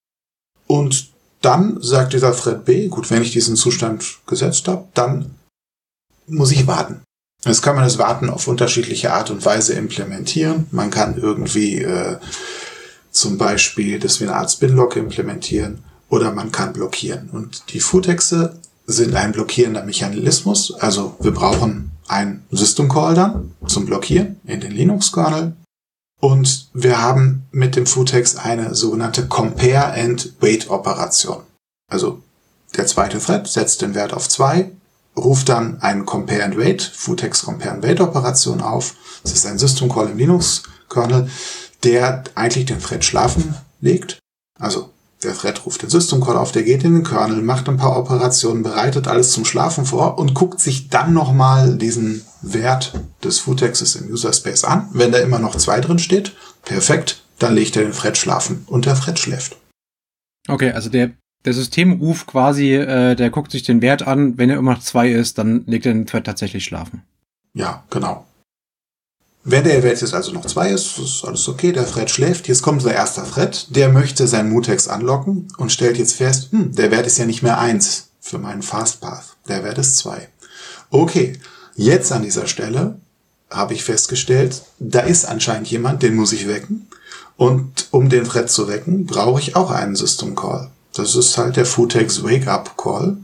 [0.68, 1.10] Und
[1.42, 5.36] dann sagt dieser Fred B., gut, wenn ich diesen Zustand gesetzt habe, dann
[6.28, 7.02] muss ich warten.
[7.46, 10.68] Jetzt kann man das Warten auf unterschiedliche Art und Weise implementieren.
[10.72, 12.18] Man kann irgendwie äh,
[13.20, 17.30] zum Beispiel, dass wir eine Art Spinlock implementieren oder man kann blockieren.
[17.30, 20.74] Und die Futexe sind ein blockierender Mechanismus.
[20.74, 25.54] Also wir brauchen ein System Call dann zum Blockieren in den Linux-Kernel
[26.20, 31.44] Und wir haben mit dem Futex eine sogenannte Compare and Wait Operation.
[31.92, 32.22] Also
[32.76, 34.72] der zweite Thread setzt den Wert auf zwei,
[35.16, 38.96] ruft dann einen Compare and Wait, Futex Compare and Wait Operation auf.
[39.24, 41.30] Das ist ein System Call im Linux Kernel,
[41.84, 44.20] der eigentlich den Thread schlafen legt.
[44.60, 44.90] Also
[45.24, 47.98] der Thread ruft den System Call auf, der geht in den Kernel, macht ein paar
[47.98, 53.96] Operationen, bereitet alles zum Schlafen vor und guckt sich dann nochmal diesen Wert des Foodtexes
[53.96, 54.88] im User Space an.
[54.94, 58.86] Wenn da immer noch zwei drin steht, perfekt, dann legt er den Thread schlafen und
[58.86, 59.58] der Thread schläft.
[60.48, 61.12] Okay, also der,
[61.44, 65.10] der Systemruf quasi, äh, der guckt sich den Wert an, wenn er immer noch zwei
[65.10, 67.04] ist, dann legt er den Thread tatsächlich schlafen.
[67.54, 68.26] Ja, genau.
[69.52, 72.48] Wenn der Wert jetzt also noch zwei ist, ist alles okay, der Thread schläft.
[72.48, 76.76] Jetzt kommt unser erster Thread, der möchte sein Mutex anlocken und stellt jetzt fest, hm,
[76.76, 79.38] der Wert ist ja nicht mehr eins für meinen Fastpath.
[79.48, 80.28] Der Wert ist zwei.
[80.92, 81.40] Okay,
[81.76, 83.00] jetzt an dieser Stelle
[83.50, 86.88] habe ich festgestellt, da ist anscheinend jemand, den muss ich wecken.
[87.36, 90.70] Und um den Thread zu wecken, brauche ich auch einen System Call.
[90.94, 93.18] Das ist halt der Futex Wake Up Call.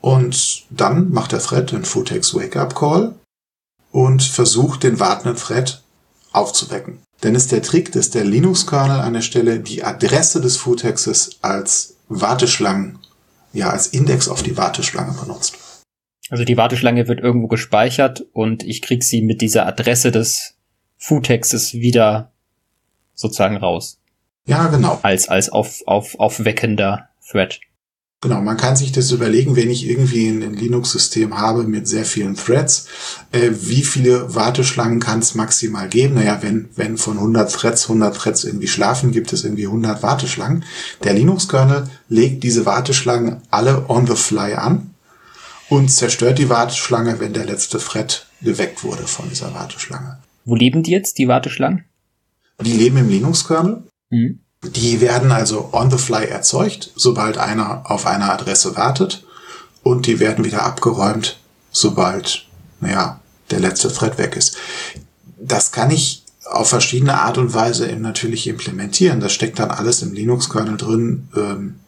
[0.00, 3.14] Und dann macht der Thread den Futex Wake Up Call
[3.90, 5.82] und versucht, den wartenden Thread
[6.32, 7.00] aufzuwecken.
[7.22, 11.96] Denn ist der Trick, dass der Linux-Kernel an der Stelle die Adresse des Futexes als
[12.08, 12.98] Warteschlangen,
[13.52, 15.56] ja, als Index auf die Warteschlange benutzt.
[16.30, 20.54] Also die Warteschlange wird irgendwo gespeichert und ich krieg sie mit dieser Adresse des
[20.98, 22.32] Futexes wieder
[23.14, 23.98] sozusagen raus.
[24.46, 24.98] Ja, genau.
[25.02, 27.60] Als, als auf, auf, aufweckender Thread.
[28.20, 32.04] Genau, man kann sich das überlegen, wenn ich irgendwie ein, ein Linux-System habe mit sehr
[32.04, 32.88] vielen Threads,
[33.30, 36.14] äh, wie viele Warteschlangen kann es maximal geben?
[36.14, 40.64] Naja, wenn, wenn von 100 Threads 100 Threads irgendwie schlafen, gibt es irgendwie 100 Warteschlangen.
[41.04, 44.94] Der Linux-Kernel legt diese Warteschlangen alle on the fly an
[45.68, 50.18] und zerstört die Warteschlange, wenn der letzte Thread geweckt wurde von dieser Warteschlange.
[50.44, 51.84] Wo leben die jetzt, die Warteschlangen?
[52.60, 53.84] Die leben im Linux-Kernel.
[54.10, 54.40] Mhm.
[54.62, 59.24] Die werden also on the fly erzeugt, sobald einer auf einer Adresse wartet.
[59.82, 61.38] Und die werden wieder abgeräumt,
[61.70, 62.46] sobald,
[62.80, 64.56] naja, der letzte Thread weg ist.
[65.40, 69.20] Das kann ich auf verschiedene Art und Weise natürlich implementieren.
[69.20, 71.28] Das steckt dann alles im Linux-Kernel drin.
[71.36, 71.80] Ähm,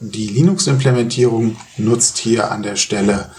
[0.00, 3.30] die Linux-Implementierung nutzt hier an der Stelle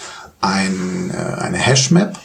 [0.41, 2.17] ein, äh, eine Hash-Map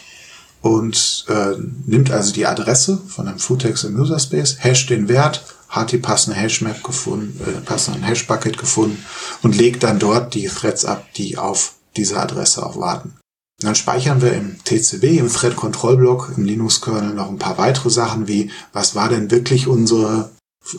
[0.60, 5.44] und äh, nimmt also die Adresse von einem Futex im User Space, hasht den Wert,
[5.68, 9.04] hat die passende Hashmap gefunden, äh, passenden Hashbucket gefunden
[9.42, 13.18] und legt dann dort die Threads ab, die auf diese Adresse auch warten.
[13.60, 17.58] Und dann speichern wir im TCB, im Thread Control Block, im Linux-Kernel noch ein paar
[17.58, 20.30] weitere Sachen wie, was war denn wirklich unsere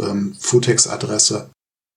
[0.02, 1.50] ähm, Futex-Adresse?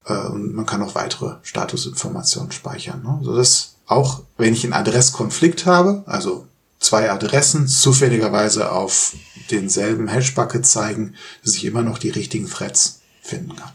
[0.04, 3.02] Äh, und man kann auch weitere Statusinformationen speichern.
[3.02, 3.20] Ne?
[3.22, 6.46] So dass auch, wenn ich einen Adresskonflikt habe, also
[6.82, 9.14] zwei Adressen zufälligerweise auf
[9.50, 11.14] denselben Hashbucket zeigen,
[11.44, 13.70] dass ich immer noch die richtigen Threads finden kann.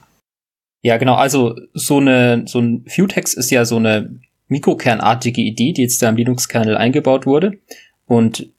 [0.82, 1.16] Ja, genau.
[1.16, 6.10] Also so eine so ein Vutex ist ja so eine mikrokernartige Idee, die jetzt da
[6.10, 7.58] im Linux-Kernel eingebaut wurde.
[8.06, 8.50] Und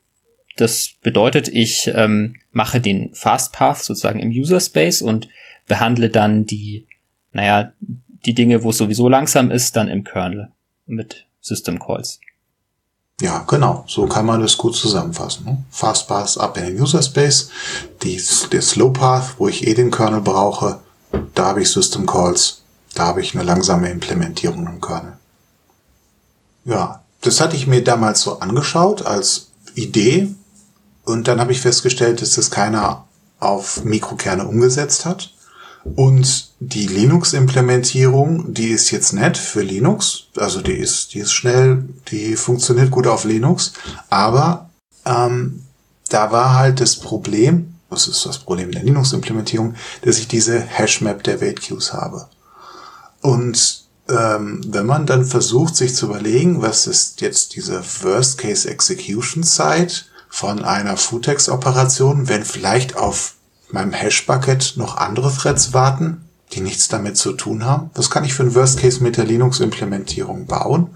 [0.56, 5.28] das bedeutet, ich ähm, mache den Fastpath sozusagen im User Space und
[5.66, 6.86] behandle dann die,
[7.32, 7.72] naja,
[8.26, 10.50] die Dinge, wo es sowieso langsam ist, dann im Kernel
[10.86, 12.20] mit System Calls.
[13.20, 13.84] Ja, genau.
[13.88, 15.44] So kann man das gut zusammenfassen.
[15.44, 15.64] Ne?
[15.70, 17.50] Fastpath ab in den User Space,
[18.02, 20.78] die, der Slow Path, wo ich eh den Kernel brauche,
[21.34, 22.62] da habe ich System Calls,
[22.94, 25.14] da habe ich eine langsame Implementierung im Kernel.
[26.64, 30.32] Ja, das hatte ich mir damals so angeschaut als Idee
[31.04, 33.04] und dann habe ich festgestellt, dass das keiner
[33.40, 35.32] auf Mikrokerne umgesetzt hat.
[35.84, 40.24] Und die Linux-Implementierung, die ist jetzt nett für Linux.
[40.36, 43.72] Also die ist, die ist schnell, die funktioniert gut auf Linux.
[44.10, 44.70] Aber
[45.04, 45.64] ähm,
[46.08, 51.22] da war halt das Problem, das ist das Problem der Linux-Implementierung, dass ich diese Hashmap
[51.22, 52.28] der Wait Queues habe.
[53.20, 59.42] Und ähm, wenn man dann versucht, sich zu überlegen, was ist jetzt diese Worst-Case Execution
[59.42, 63.34] Zeit von einer Futex-Operation, wenn vielleicht auf
[63.70, 67.90] meinem Hash-Bucket noch andere Threads warten, die nichts damit zu tun haben?
[67.94, 70.90] Was kann ich für ein Worst Case mit der Linux-Implementierung bauen?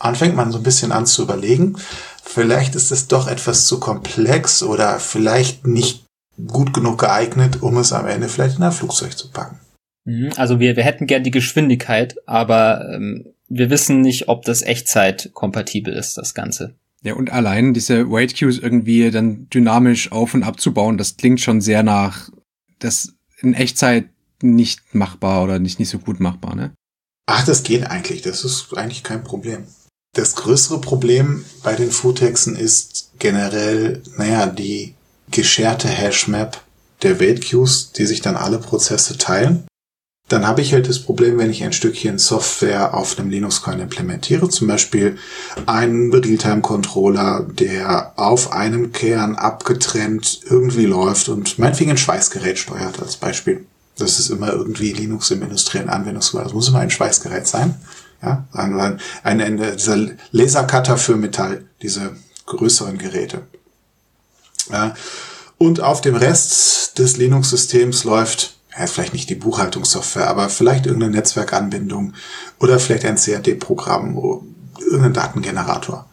[0.00, 1.76] Dann fängt man so ein bisschen an zu überlegen,
[2.22, 6.04] vielleicht ist es doch etwas zu komplex oder vielleicht nicht
[6.46, 9.60] gut genug geeignet, um es am Ende vielleicht in ein Flugzeug zu packen.
[10.04, 14.62] Mhm, also wir, wir hätten gern die Geschwindigkeit, aber ähm, wir wissen nicht, ob das
[14.62, 16.74] Echtzeit kompatibel ist, das Ganze.
[17.04, 21.60] Ja, und allein diese Wait Queues irgendwie dann dynamisch auf und abzubauen, das klingt schon
[21.60, 22.30] sehr nach,
[22.78, 24.08] das in Echtzeit
[24.40, 26.72] nicht machbar oder nicht, nicht so gut machbar, ne?
[27.26, 28.22] Ach, das geht eigentlich.
[28.22, 29.66] Das ist eigentlich kein Problem.
[30.14, 34.94] Das größere Problem bei den Futexen ist generell, naja, die
[35.30, 36.62] gescherte Hashmap
[37.02, 39.66] der Wait Queues, die sich dann alle Prozesse teilen.
[40.28, 44.48] Dann habe ich halt das Problem, wenn ich ein Stückchen Software auf einem Linux-Kernel implementiere,
[44.48, 45.18] zum Beispiel
[45.66, 53.16] einen Realtime-Controller, der auf einem Kern abgetrennt irgendwie läuft und meinetwegen ein Schweißgerät steuert als
[53.16, 53.66] Beispiel.
[53.98, 56.44] Das ist immer irgendwie Linux im industriellen Anwendungsfall.
[56.44, 57.74] Das muss immer ein Schweißgerät sein.
[58.22, 63.42] Ja, ein, ein, ein, dieser Lasercutter für Metall, diese größeren Geräte.
[64.72, 64.94] Ja,
[65.58, 71.12] und auf dem Rest des Linux-Systems läuft ja, vielleicht nicht die Buchhaltungssoftware, aber vielleicht irgendeine
[71.12, 72.14] Netzwerkanbindung
[72.58, 74.16] oder vielleicht ein CAD-Programm
[74.80, 76.08] irgendein Datengenerator.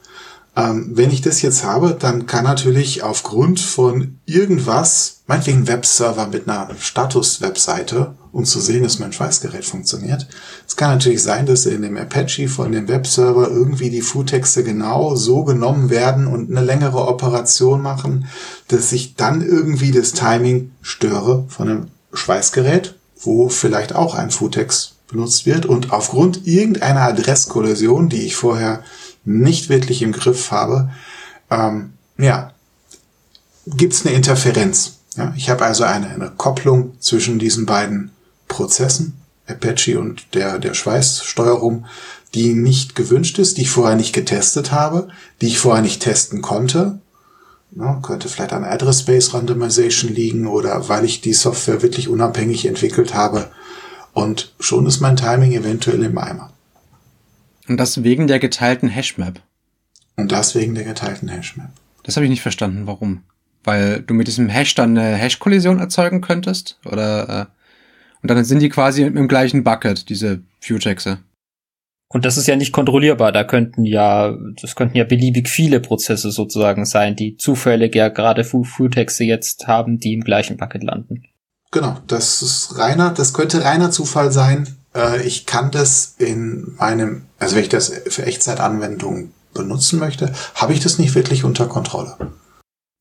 [0.53, 6.47] Ähm, wenn ich das jetzt habe, dann kann natürlich aufgrund von irgendwas, meinetwegen Webserver mit
[6.47, 10.27] einer Status-Webseite, um zu sehen, dass mein Schweißgerät funktioniert.
[10.67, 15.15] Es kann natürlich sein, dass in dem Apache von dem Webserver irgendwie die Foodtexte genau
[15.15, 18.25] so genommen werden und eine längere Operation machen,
[18.67, 24.95] dass ich dann irgendwie das Timing störe von einem Schweißgerät, wo vielleicht auch ein Foodtext
[25.07, 28.83] benutzt wird und aufgrund irgendeiner Adresskollision, die ich vorher
[29.23, 30.89] nicht wirklich im Griff habe,
[31.49, 32.53] ähm, ja,
[33.67, 34.99] gibt's eine Interferenz.
[35.17, 38.11] Ja, ich habe also eine, eine Kopplung zwischen diesen beiden
[38.47, 41.85] Prozessen, Apache und der, der Schweißsteuerung,
[42.33, 45.09] die nicht gewünscht ist, die ich vorher nicht getestet habe,
[45.41, 46.99] die ich vorher nicht testen konnte.
[47.73, 52.65] Ja, könnte vielleicht an Address Space Randomization liegen oder weil ich die Software wirklich unabhängig
[52.65, 53.49] entwickelt habe.
[54.13, 56.51] Und schon ist mein Timing eventuell im Eimer.
[57.69, 59.41] Und das wegen der geteilten Hashmap.
[60.17, 61.71] Und das wegen der geteilten Hashmap.
[62.03, 63.23] Das habe ich nicht verstanden, warum.
[63.63, 66.79] Weil du mit diesem Hash dann eine Hash-Kollision erzeugen könntest?
[66.83, 67.45] Oder äh,
[68.21, 71.19] und dann sind die quasi im gleichen Bucket, diese Futexe.
[72.13, 73.31] Und das ist ja nicht kontrollierbar.
[73.31, 78.43] Da könnten ja, das könnten ja beliebig viele Prozesse sozusagen sein, die zufällig ja gerade
[78.43, 81.23] Futexe jetzt haben, die im gleichen Bucket landen.
[81.71, 84.67] Genau, das ist reiner, das könnte reiner Zufall sein.
[84.93, 90.73] Äh, ich kann das in meinem, also wenn ich das für Echtzeitanwendungen benutzen möchte, habe
[90.73, 92.17] ich das nicht wirklich unter Kontrolle.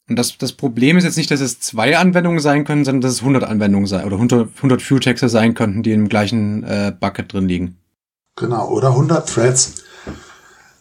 [0.08, 3.12] Und das, das Problem ist jetzt nicht, dass es zwei Anwendungen sein können, sondern dass
[3.12, 7.32] es 100 Anwendungen sein oder 100, 100 View-Texte sein könnten, die im gleichen äh, Bucket
[7.32, 7.76] drin liegen.
[8.40, 9.74] Genau, oder 100 Threads.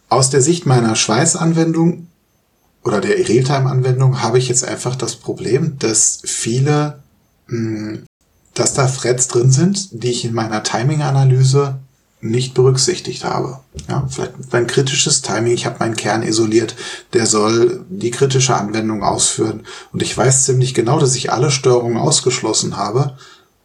[0.08, 2.08] Aus der Sicht meiner Schweißanwendung
[2.84, 7.04] oder der Realtime-Anwendung habe ich jetzt einfach das Problem, dass viele
[7.48, 8.04] mh, hm,
[8.54, 11.80] dass da Threads drin sind, die ich in meiner Timing-Analyse
[12.22, 13.60] nicht berücksichtigt habe.
[13.88, 16.76] Ja, vielleicht mein kritisches Timing, ich habe meinen Kern isoliert,
[17.13, 19.65] der soll die kritische Anwendung ausführen.
[19.93, 23.17] Und ich weiß ziemlich genau, dass ich alle Störungen ausgeschlossen habe,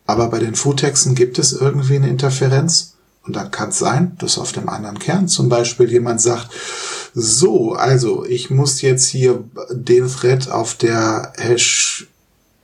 [0.07, 2.94] aber bei den Foodtexten gibt es irgendwie eine Interferenz
[3.27, 6.51] und dann kann es sein, dass auf dem anderen Kern zum Beispiel jemand sagt,
[7.15, 12.09] so, also ich muss jetzt hier den Thread auf der Hash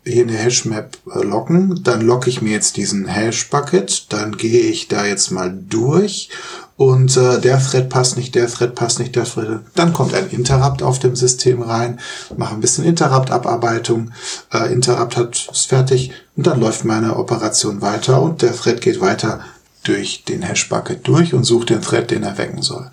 [0.05, 4.89] hier eine Hashmap äh, locken, dann locke ich mir jetzt diesen Hash-Bucket, dann gehe ich
[4.89, 6.31] da jetzt mal durch.
[6.77, 9.61] Und äh, der Thread passt nicht, der Thread passt nicht, der Thread.
[9.75, 12.01] Dann kommt ein Interrupt auf dem System rein,
[12.39, 14.13] mache ein bisschen Interrupt-Abarbeitung,
[14.51, 16.13] äh, Interrupt hat ist fertig.
[16.37, 19.41] Und dann läuft meine Operation weiter und der Thread geht weiter
[19.85, 22.91] durch den Hash-Bucket durch und sucht den Thread, den er wecken soll.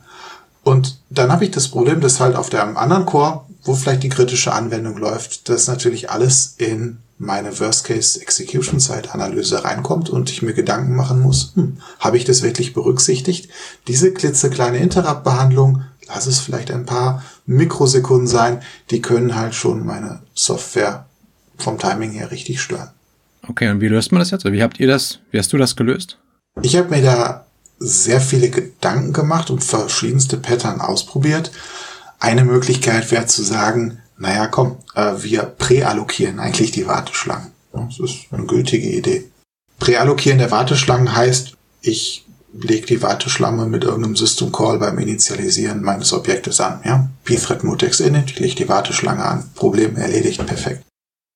[0.64, 4.10] Und dann habe ich das Problem, dass halt auf dem anderen Core wo vielleicht die
[4.10, 11.20] kritische Anwendung läuft, dass natürlich alles in meine Worst-Case-Execution-Site-Analyse reinkommt und ich mir Gedanken machen
[11.20, 13.50] muss, hm, habe ich das wirklich berücksichtigt?
[13.88, 20.22] Diese klitzekleine Interrupt-Behandlung, lass es vielleicht ein paar Mikrosekunden sein, die können halt schon meine
[20.34, 21.08] Software
[21.58, 22.92] vom Timing her richtig stören.
[23.48, 24.46] Okay, und wie löst man das jetzt?
[24.46, 26.18] Wie habt ihr das, wie hast du das gelöst?
[26.62, 27.46] Ich habe mir da
[27.80, 31.52] sehr viele Gedanken gemacht und verschiedenste Pattern ausprobiert.
[32.20, 37.52] Eine Möglichkeit wäre zu sagen, naja, komm, äh, wir präallokieren eigentlich die Warteschlangen.
[37.72, 39.30] Das ist eine gültige Idee.
[39.80, 46.14] Präallokieren der Warteschlangen heißt, ich lege die Warteschlange mit irgendeinem System Call beim Initialisieren meines
[46.14, 46.82] Objektes an.
[46.84, 47.10] Ja?
[47.24, 50.84] pthread mutex init, ich lege die Warteschlange an, Problem erledigt, perfekt.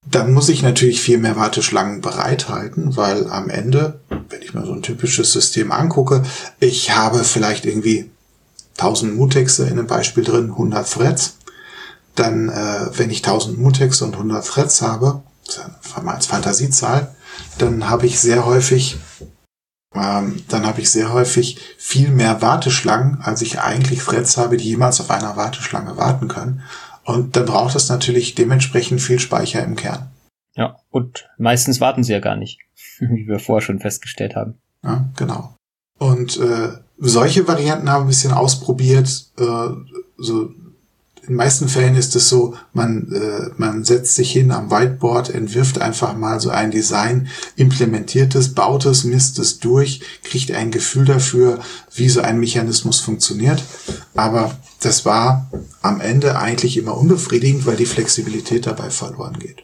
[0.05, 4.73] Dann muss ich natürlich viel mehr Warteschlangen bereithalten, weil am Ende, wenn ich mir so
[4.73, 6.23] ein typisches System angucke,
[6.59, 8.09] ich habe vielleicht irgendwie
[8.77, 11.37] 1000 Mutexe in einem Beispiel drin, 100 Threads.
[12.15, 15.21] Dann, äh, wenn ich 1000 Mutexe und 100 Threads habe,
[16.01, 17.15] mal als Fantasiezahl,
[17.57, 18.97] dann habe ich sehr häufig,
[19.93, 24.69] ähm, dann habe ich sehr häufig viel mehr Warteschlangen, als ich eigentlich Threads habe, die
[24.69, 26.63] jemals auf einer Warteschlange warten können.
[27.03, 30.11] Und dann braucht es natürlich dementsprechend viel Speicher im Kern.
[30.55, 32.59] Ja, und meistens warten sie ja gar nicht,
[32.99, 34.59] wie wir vorher schon festgestellt haben.
[34.83, 35.55] Ja, genau.
[35.97, 39.31] Und äh, solche Varianten haben wir ein bisschen ausprobiert.
[39.37, 39.69] Äh,
[40.17, 40.49] so
[41.27, 45.79] in meisten Fällen ist es so, man, äh, man setzt sich hin am Whiteboard, entwirft
[45.79, 51.05] einfach mal so ein Design, implementiert es, baut es, misst es durch, kriegt ein Gefühl
[51.05, 51.59] dafür,
[51.93, 53.63] wie so ein Mechanismus funktioniert.
[54.15, 55.49] Aber das war
[55.81, 59.63] am Ende eigentlich immer unbefriedigend, weil die Flexibilität dabei verloren geht.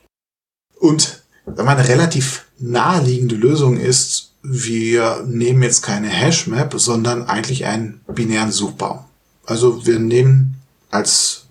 [0.80, 7.66] Und wenn man eine relativ naheliegende Lösung ist, wir nehmen jetzt keine Hashmap, sondern eigentlich
[7.66, 9.00] einen binären Suchbaum.
[9.46, 11.47] Also wir nehmen als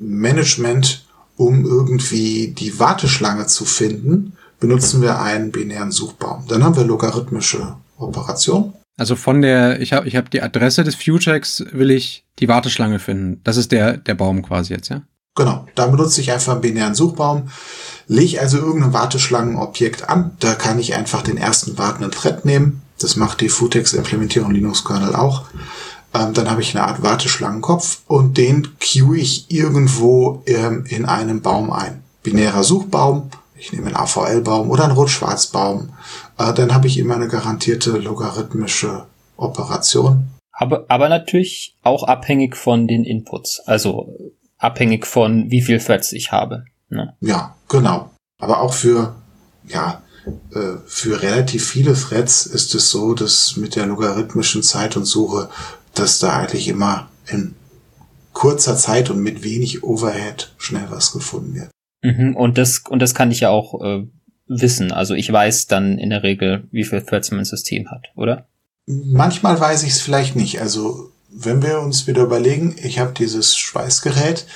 [0.00, 1.04] Management,
[1.36, 6.44] um irgendwie die Warteschlange zu finden, benutzen wir einen binären Suchbaum.
[6.48, 8.72] Dann haben wir logarithmische Operationen.
[8.98, 12.98] Also von der, ich habe ich hab die Adresse des Futex, will ich die Warteschlange
[12.98, 13.40] finden.
[13.44, 15.02] Das ist der, der Baum quasi jetzt, ja?
[15.36, 17.50] Genau, da benutze ich einfach einen binären Suchbaum,
[18.08, 23.14] lege also irgendein Warteschlangenobjekt an, da kann ich einfach den ersten wartenden Thread nehmen, das
[23.16, 25.44] macht die Futex-Implementierung Linux-Kernel auch,
[26.14, 31.40] ähm, dann habe ich eine Art Warteschlangenkopf und den queue ich irgendwo ähm, in einem
[31.40, 32.02] Baum ein.
[32.22, 35.90] Binärer Suchbaum, ich nehme einen AVL-Baum oder einen Rot-Schwarz-Baum,
[36.38, 39.06] äh, dann habe ich immer eine garantierte logarithmische
[39.36, 40.28] Operation.
[40.52, 44.12] Aber, aber natürlich auch abhängig von den Inputs, also
[44.58, 46.64] abhängig von wie viel Threads ich habe.
[46.90, 47.14] Ne?
[47.20, 48.10] Ja, genau.
[48.38, 49.14] Aber auch für,
[49.66, 50.02] ja,
[50.52, 55.48] äh, für relativ viele Threads ist es so, dass mit der logarithmischen Zeit und Suche
[55.94, 57.54] dass da eigentlich immer in
[58.32, 61.70] kurzer Zeit und mit wenig Overhead schnell was gefunden wird.
[62.02, 64.06] Mhm, und das und das kann ich ja auch äh,
[64.46, 64.92] wissen.
[64.92, 68.46] Also ich weiß dann in der Regel, wie viel Threads mein System hat, oder?
[68.86, 70.60] Manchmal weiß ich es vielleicht nicht.
[70.60, 74.46] Also wenn wir uns wieder überlegen, ich habe dieses Schweißgerät,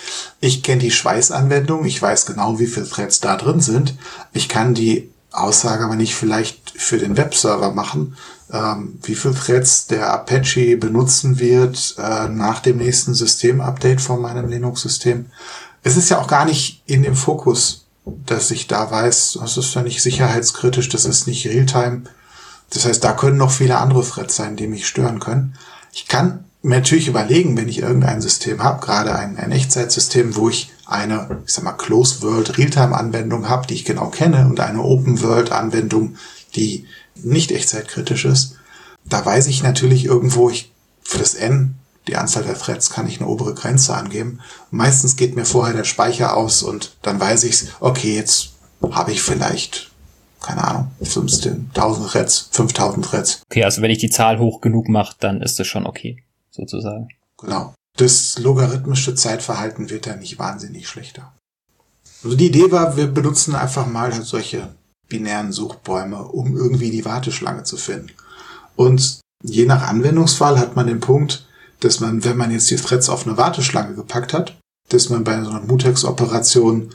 [0.41, 3.95] ich kenne die Schweißanwendung, ich weiß genau, wie viele Threads da drin sind.
[4.33, 8.17] Ich kann die Aussage aber nicht vielleicht für den Webserver machen,
[8.53, 14.49] ähm, wie viel Threads der Apache benutzen wird äh, nach dem nächsten Systemupdate von meinem
[14.49, 15.27] Linux-System.
[15.83, 19.75] Es ist ja auch gar nicht in dem Fokus, dass ich da weiß, das ist
[19.75, 22.03] ja nicht sicherheitskritisch, das ist nicht Realtime.
[22.71, 25.55] Das heißt, da können noch viele andere Threads sein, die mich stören können.
[25.93, 30.49] Ich kann mir natürlich überlegen, wenn ich irgendein System habe, gerade ein, ein Echtzeitsystem, wo
[30.49, 34.83] ich eine, ich sag mal, Closed World Realtime-Anwendung habe, die ich genau kenne, und eine
[34.83, 36.17] Open World-Anwendung,
[36.57, 36.87] die
[37.17, 38.57] nicht echtzeitkritisch ist,
[39.05, 43.21] da weiß ich natürlich irgendwo, ich, für das N, die Anzahl der Threads, kann ich
[43.21, 44.41] eine obere Grenze angeben.
[44.71, 48.51] Meistens geht mir vorher der Speicher aus und dann weiß ich, okay, jetzt
[48.91, 49.91] habe ich vielleicht,
[50.41, 53.43] keine Ahnung, 15.000 Threads, 5.000 Threads.
[53.51, 57.09] Okay, also wenn ich die Zahl hoch genug mache, dann ist das schon okay, sozusagen.
[57.39, 57.75] Genau.
[57.97, 61.33] Das logarithmische Zeitverhalten wird dann nicht wahnsinnig schlechter.
[62.25, 64.75] Also die Idee war, wir benutzen einfach mal solche
[65.15, 68.11] binären Suchbäume, um irgendwie die Warteschlange zu finden.
[68.75, 71.47] Und je nach Anwendungsfall hat man den Punkt,
[71.79, 74.59] dass man, wenn man jetzt die Threads auf eine Warteschlange gepackt hat,
[74.89, 76.91] dass man bei so einer Mutex-Operation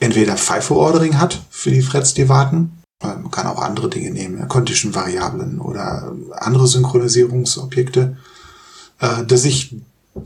[0.00, 2.82] entweder FIFO-Ordering hat für die Threads, die warten.
[3.00, 8.16] Man kann auch andere Dinge nehmen, Condition-Variablen oder andere Synchronisierungsobjekte,
[9.00, 9.76] äh, dass ich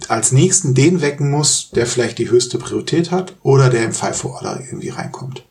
[0.08, 4.66] als nächsten den wecken muss, der vielleicht die höchste Priorität hat oder der im FIFO-Ordering
[4.66, 5.45] irgendwie reinkommt.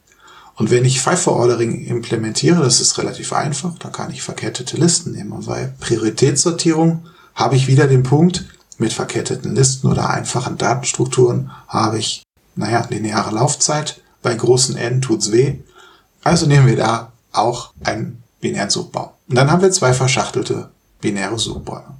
[0.56, 5.34] Und wenn ich FIFO-Ordering implementiere, das ist relativ einfach, da kann ich verkettete Listen nehmen.
[5.34, 8.45] Und bei Prioritätssortierung habe ich wieder den Punkt,
[8.78, 12.24] mit verketteten Listen oder einfachen Datenstrukturen habe ich,
[12.56, 14.01] naja, lineare Laufzeit.
[14.22, 15.56] Bei großen N tut's weh.
[16.24, 19.10] Also nehmen wir da auch einen binären Suchbaum.
[19.28, 21.95] Und dann haben wir zwei verschachtelte binäre Suchbäume.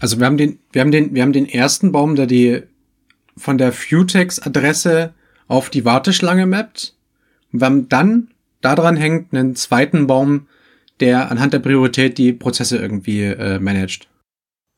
[0.00, 2.62] Also wir haben den, wir haben den, wir haben den ersten Baum, der die
[3.36, 5.12] von der Futex-Adresse
[5.48, 6.95] auf die Warteschlange mappt.
[7.56, 8.28] Und wir haben dann
[8.60, 10.46] daran hängt einen zweiten Baum,
[11.00, 14.08] der anhand der Priorität die Prozesse irgendwie äh, managt.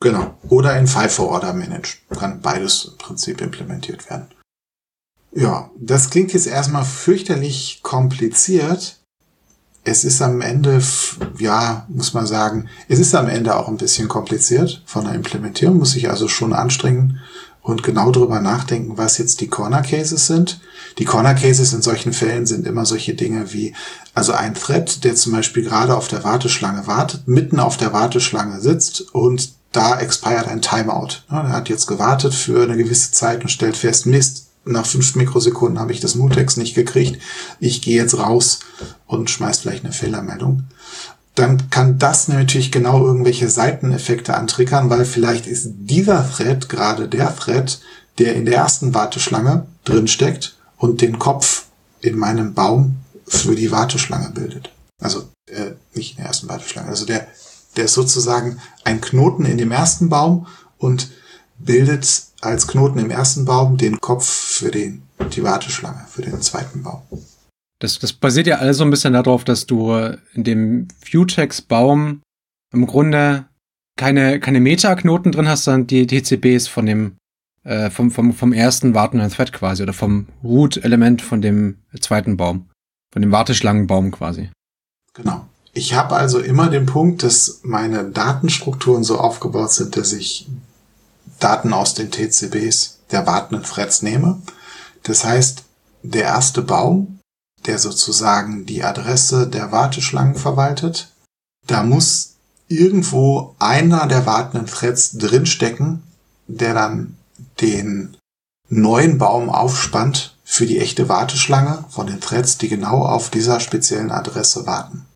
[0.00, 0.38] Genau.
[0.48, 1.98] Oder in FIFO-Order managt.
[2.10, 4.28] Kann beides im Prinzip implementiert werden.
[5.32, 9.00] Ja, das klingt jetzt erstmal fürchterlich kompliziert.
[9.82, 10.80] Es ist am Ende,
[11.38, 15.78] ja, muss man sagen, es ist am Ende auch ein bisschen kompliziert von der Implementierung,
[15.78, 17.18] muss ich also schon anstrengen,
[17.68, 20.58] und genau darüber nachdenken, was jetzt die Corner Cases sind.
[20.96, 23.74] Die Corner Cases in solchen Fällen sind immer solche Dinge wie,
[24.14, 28.60] also ein Thread, der zum Beispiel gerade auf der Warteschlange wartet, mitten auf der Warteschlange
[28.60, 31.24] sitzt und da expired ein Timeout.
[31.28, 35.78] Er hat jetzt gewartet für eine gewisse Zeit und stellt fest, Mist, nach fünf Mikrosekunden
[35.78, 37.20] habe ich das Mutex nicht gekriegt.
[37.60, 38.60] Ich gehe jetzt raus
[39.06, 40.64] und schmeiß vielleicht eine Fehlermeldung
[41.38, 47.34] dann kann das natürlich genau irgendwelche Seiteneffekte antriggern, weil vielleicht ist dieser Thread gerade der
[47.34, 47.80] Thread,
[48.18, 51.66] der in der ersten Warteschlange drin steckt und den Kopf
[52.00, 54.72] in meinem Baum für die Warteschlange bildet.
[55.00, 56.88] Also äh, nicht in der ersten Warteschlange.
[56.88, 57.26] Also der,
[57.76, 60.46] der ist sozusagen ein Knoten in dem ersten Baum
[60.78, 61.10] und
[61.58, 65.02] bildet als Knoten im ersten Baum, den Kopf für den,
[65.34, 67.02] die Warteschlange für den zweiten Baum.
[67.80, 69.94] Das, das basiert ja alles so ein bisschen darauf, dass du
[70.34, 72.22] in dem Vutex-Baum
[72.72, 73.46] im Grunde
[73.96, 77.16] keine, keine Metaknoten drin hast, sondern die TCBs von dem,
[77.64, 82.68] äh, vom, vom, vom ersten wartenden Thread quasi oder vom Root-Element von dem zweiten Baum.
[83.12, 84.50] Von dem Warteschlangenbaum quasi.
[85.14, 85.46] Genau.
[85.72, 90.48] Ich habe also immer den Punkt, dass meine Datenstrukturen so aufgebaut sind, dass ich
[91.38, 94.42] Daten aus den TCBs der wartenden Threads nehme.
[95.04, 95.64] Das heißt,
[96.02, 97.17] der erste Baum,
[97.66, 101.12] der sozusagen die Adresse der Warteschlangen verwaltet,
[101.66, 102.34] da muss
[102.68, 106.02] irgendwo einer der wartenden Threads drinstecken,
[106.46, 107.16] der dann
[107.60, 108.16] den
[108.68, 114.10] neuen Baum aufspannt für die echte Warteschlange von den Threads, die genau auf dieser speziellen
[114.10, 115.06] Adresse warten.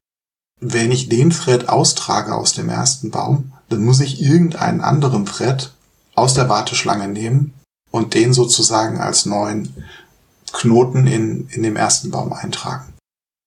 [0.60, 5.72] Wenn ich den Thread austrage aus dem ersten Baum, dann muss ich irgendeinen anderen Thread
[6.14, 7.54] aus der Warteschlange nehmen
[7.90, 9.74] und den sozusagen als neuen
[10.52, 12.92] Knoten in, in dem ersten Baum eintragen.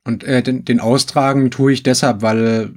[0.05, 2.73] Und äh, den, den austragen tue ich deshalb, weil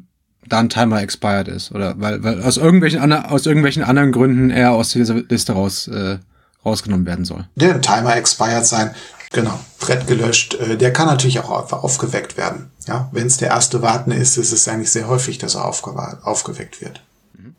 [0.48, 4.72] da ein Timer expired ist oder weil, weil aus irgendwelchen aus irgendwelchen anderen Gründen er
[4.72, 6.18] aus dieser Liste raus äh,
[6.64, 7.46] rausgenommen werden soll.
[7.56, 8.94] Der Timer expired sein,
[9.30, 10.54] genau, Thread gelöscht.
[10.54, 12.70] Äh, der kann natürlich auch einfach aufgeweckt werden.
[12.86, 16.80] Ja, wenn es der erste Warten ist, ist es eigentlich sehr häufig, dass er aufgeweckt
[16.80, 17.02] wird.
[17.34, 17.54] Mhm.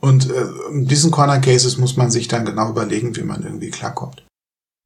[0.00, 3.70] Und äh, in diesen Corner Cases muss man sich dann genau überlegen, wie man irgendwie
[3.70, 4.24] klarkommt.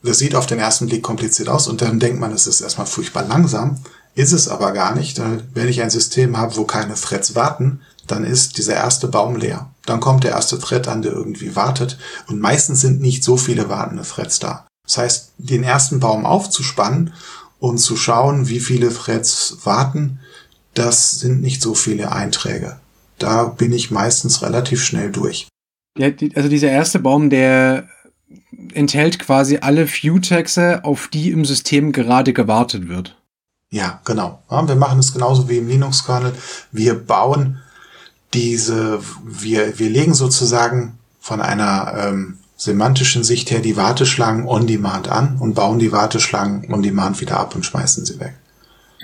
[0.07, 2.87] Das sieht auf den ersten Blick kompliziert aus und dann denkt man, es ist erstmal
[2.87, 3.79] furchtbar langsam.
[4.15, 5.21] Ist es aber gar nicht.
[5.53, 9.69] Wenn ich ein System habe, wo keine Threads warten, dann ist dieser erste Baum leer.
[9.85, 11.99] Dann kommt der erste Thread an, der irgendwie wartet.
[12.29, 14.67] Und meistens sind nicht so viele wartende Threads da.
[14.85, 17.13] Das heißt, den ersten Baum aufzuspannen
[17.59, 20.21] und zu schauen, wie viele Threads warten,
[20.75, 22.79] das sind nicht so viele Einträge.
[23.19, 25.49] Da bin ich meistens relativ schnell durch.
[25.99, 27.89] Ja, also dieser erste Baum, der
[28.75, 33.17] enthält quasi alle View-Taxe, auf die im System gerade gewartet wird.
[33.71, 34.43] Ja, genau.
[34.51, 36.33] Ja, wir machen es genauso wie im Linux-Kernel.
[36.73, 37.61] Wir bauen
[38.33, 45.09] diese, wir, wir legen sozusagen von einer ähm, semantischen Sicht her die Warteschlangen on demand
[45.09, 48.35] an und bauen die Warteschlangen on demand wieder ab und schmeißen sie weg.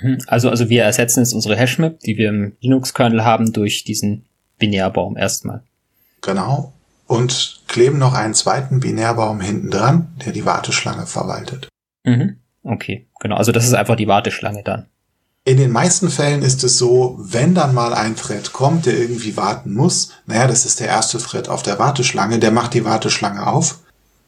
[0.01, 0.19] Mhm.
[0.27, 4.25] Also, also wir ersetzen jetzt unsere Hashmap, die wir im Linux-Kernel haben, durch diesen
[4.57, 5.61] Binärbaum erstmal.
[6.21, 6.73] Genau.
[7.13, 11.67] Und kleben noch einen zweiten Binärbaum hinten dran, der die Warteschlange verwaltet.
[12.03, 12.37] Mhm.
[12.63, 13.35] Okay, genau.
[13.35, 14.87] Also das ist einfach die Warteschlange dann.
[15.45, 19.37] In den meisten Fällen ist es so, wenn dann mal ein Thread kommt, der irgendwie
[19.37, 23.45] warten muss, naja, das ist der erste Thread auf der Warteschlange, der macht die Warteschlange
[23.45, 23.79] auf.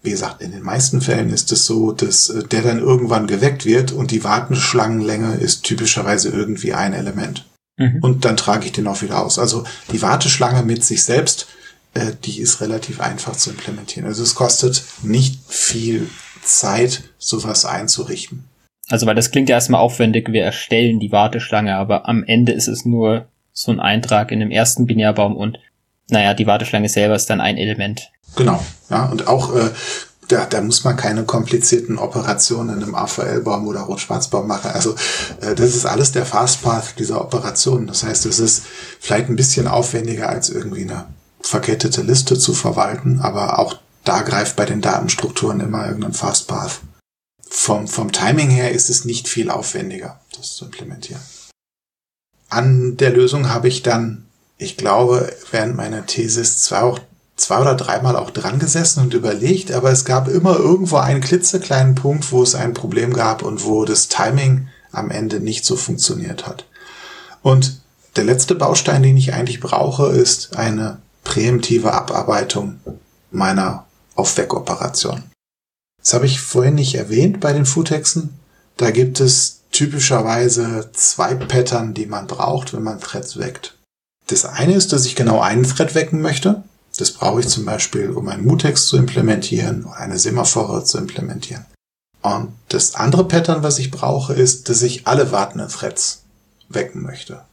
[0.03, 3.65] Wie gesagt, in den meisten Fällen ist es so, dass äh, der dann irgendwann geweckt
[3.65, 7.45] wird und die Warteschlangenlänge ist typischerweise irgendwie ein Element.
[7.77, 7.97] Mhm.
[8.01, 9.39] Und dann trage ich den auch wieder aus.
[9.39, 11.47] Also die Warteschlange mit sich selbst,
[11.95, 14.07] äh, die ist relativ einfach zu implementieren.
[14.07, 16.09] Also es kostet nicht viel
[16.43, 18.45] Zeit, sowas einzurichten.
[18.89, 22.67] Also, weil das klingt ja erstmal aufwendig, wir erstellen die Warteschlange, aber am Ende ist
[22.67, 25.57] es nur so ein Eintrag in dem ersten Binärbaum und
[26.09, 28.11] naja, die Warteschlange selber ist dann ein Element.
[28.35, 29.71] Genau, ja, und auch äh,
[30.27, 34.71] da, da muss man keine komplizierten Operationen in einem AVL-Baum oder Rot-Schwarz-Baum machen.
[34.71, 34.95] Also
[35.41, 37.87] äh, das ist alles der Fastpath dieser Operationen.
[37.87, 38.63] Das heißt, es ist
[38.99, 41.05] vielleicht ein bisschen aufwendiger als irgendwie eine
[41.45, 46.81] verkettete Liste zu verwalten, aber auch da greift bei den Datenstrukturen immer irgendein Fastpath.
[47.47, 51.21] Vom, vom Timing her ist es nicht viel aufwendiger, das zu implementieren.
[52.49, 54.25] An der Lösung habe ich dann,
[54.57, 56.99] ich glaube, während meiner Thesis zwei, auch,
[57.35, 61.95] zwei oder dreimal auch dran gesessen und überlegt, aber es gab immer irgendwo einen klitzekleinen
[61.95, 66.47] Punkt, wo es ein Problem gab und wo das Timing am Ende nicht so funktioniert
[66.47, 66.65] hat.
[67.41, 67.81] Und
[68.15, 72.79] der letzte Baustein, den ich eigentlich brauche, ist eine präemptive Abarbeitung
[73.31, 75.23] meiner Aufweckoperation.
[76.01, 78.39] Das habe ich vorhin nicht erwähnt bei den Foodtexten.
[78.77, 83.77] Da gibt es typischerweise zwei Pattern, die man braucht, wenn man Threads weckt.
[84.27, 86.63] Das eine ist, dass ich genau einen Thread wecken möchte.
[86.97, 91.65] Das brauche ich zum Beispiel, um einen Mutex zu implementieren oder eine Semaphore zu implementieren.
[92.21, 96.23] Und das andere Pattern, was ich brauche, ist, dass ich alle wartenden Threads
[96.69, 97.43] wecken möchte.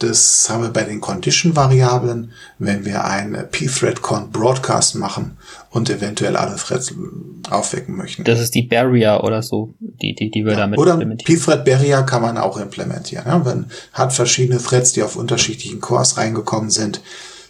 [0.00, 5.36] Das haben wir bei den Condition-Variablen, wenn wir ein pthread-cont broadcast machen
[5.68, 6.94] und eventuell alle Threads
[7.50, 8.24] aufwecken möchten.
[8.24, 11.38] Das ist die Barrier oder so, die, die, die wir ja, damit oder implementieren.
[11.38, 13.26] Pthread Barrier kann man auch implementieren.
[13.26, 17.02] Ja, man hat verschiedene Threads, die auf unterschiedlichen Cores reingekommen sind.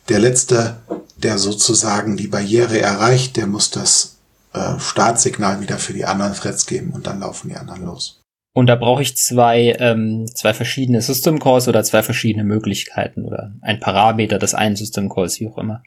[0.08, 0.78] Der letzte,
[1.18, 4.16] der sozusagen die Barriere erreicht, der muss das
[4.54, 8.20] äh, Startsignal wieder für die anderen Threads geben und dann laufen die anderen los.
[8.52, 13.52] Und da brauche ich zwei, ähm, zwei verschiedene System Calls oder zwei verschiedene Möglichkeiten oder
[13.60, 15.82] ein Parameter des einen System Calls, wie auch immer.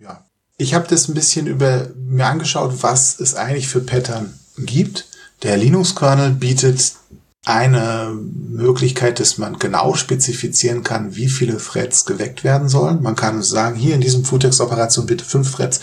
[0.00, 0.24] Ja.
[0.56, 5.06] ich habe das ein bisschen über mir angeschaut, was es eigentlich für Pattern gibt.
[5.42, 6.94] Der Linux-Kernel bietet
[7.44, 13.02] eine Möglichkeit, dass man genau spezifizieren kann, wie viele Threads geweckt werden sollen.
[13.02, 15.80] Man kann sagen, hier in diesem Futex-Operation bitte fünf Threads,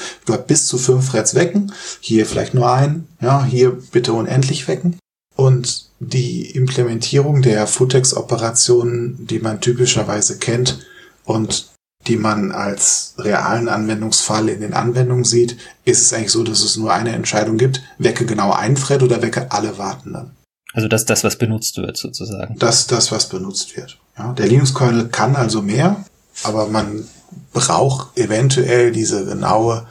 [0.48, 1.74] bis zu fünf Threads wecken.
[2.02, 3.08] Hier vielleicht nur einen.
[3.22, 4.98] Ja, hier bitte unendlich wecken.
[5.36, 10.86] Und die Implementierung der Futex-Operationen, die man typischerweise kennt
[11.24, 11.72] und
[12.08, 16.78] die man als realen Anwendungsfall in den Anwendungen sieht, ist es eigentlich so, dass es
[16.78, 20.32] nur eine Entscheidung gibt, wecke genau einen Thread oder wecke alle Wartenden.
[20.74, 22.60] Also das das, was benutzt wird, sozusagen.
[22.60, 23.98] Das ist das, was benutzt wird.
[24.18, 26.04] Ja, der Linux-Kernel kann also mehr,
[26.44, 27.08] aber man
[27.54, 29.88] braucht eventuell diese genaue,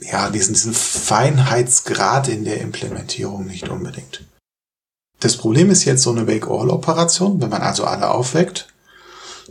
[0.00, 4.24] ja, diesen, diesen Feinheitsgrad in der Implementierung nicht unbedingt.
[5.24, 8.68] Das Problem ist jetzt so eine Wake-All-Operation, wenn man also alle aufweckt.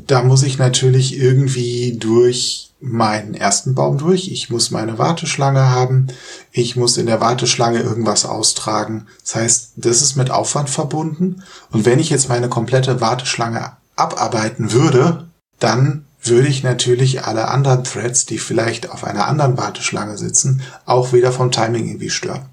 [0.06, 4.28] Da muss ich natürlich irgendwie durch meinen ersten Baum durch.
[4.28, 6.10] Ich muss meine Warteschlange haben.
[6.52, 9.08] Ich muss in der Warteschlange irgendwas austragen.
[9.24, 11.42] Das heißt, das ist mit Aufwand verbunden.
[11.72, 17.84] Und wenn ich jetzt meine komplette Warteschlange abarbeiten würde, dann würde ich natürlich alle anderen
[17.84, 22.53] Threads, die vielleicht auf einer anderen Warteschlange sitzen, auch wieder vom Timing irgendwie stören.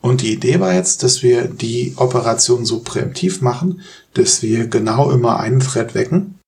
[0.00, 3.82] Und die Idee war jetzt, dass wir die Operation so präemptiv machen,
[4.14, 6.40] dass wir genau immer einen Thread wecken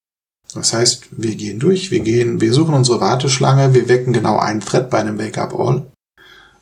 [0.55, 4.61] das heißt, wir gehen durch, wir gehen, wir suchen unsere Warteschlange, wir wecken genau einen
[4.61, 5.87] Thread bei einem Wake-up All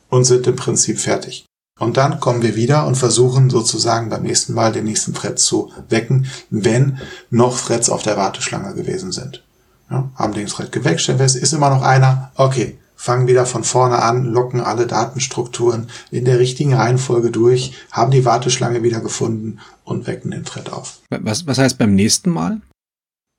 [0.09, 1.45] und sind im Prinzip fertig.
[1.79, 5.71] Und dann kommen wir wieder und versuchen sozusagen beim nächsten Mal den nächsten Thread zu
[5.89, 9.43] wecken, wenn noch Threads auf der Warteschlange gewesen sind.
[9.89, 12.31] Ja, haben den Thread geweckt, stellen fest, ist immer noch einer.
[12.35, 18.11] Okay, fangen wieder von vorne an, locken alle Datenstrukturen in der richtigen Reihenfolge durch, haben
[18.11, 20.99] die Warteschlange wieder gefunden und wecken den Thread auf.
[21.09, 22.61] Was, was heißt beim nächsten Mal?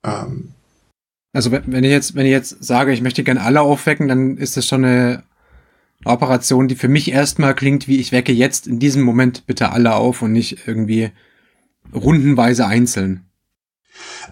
[0.05, 0.49] Ähm,
[1.31, 4.57] also wenn ich jetzt, wenn ich jetzt sage, ich möchte gerne alle aufwecken, dann ist
[4.57, 5.23] das schon eine
[6.03, 9.95] Operation, die für mich erstmal klingt, wie ich wecke jetzt in diesem Moment bitte alle
[9.95, 11.11] auf und nicht irgendwie
[11.95, 13.23] rundenweise einzeln.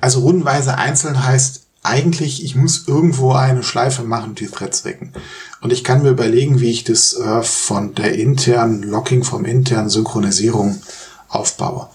[0.01, 5.13] Also rundenweise einzeln heißt eigentlich, ich muss irgendwo eine Schleife machen, die Threads wecken.
[5.61, 9.89] Und ich kann mir überlegen, wie ich das äh, von der internen Locking, vom internen
[9.89, 10.81] Synchronisierung
[11.27, 11.89] aufbaue.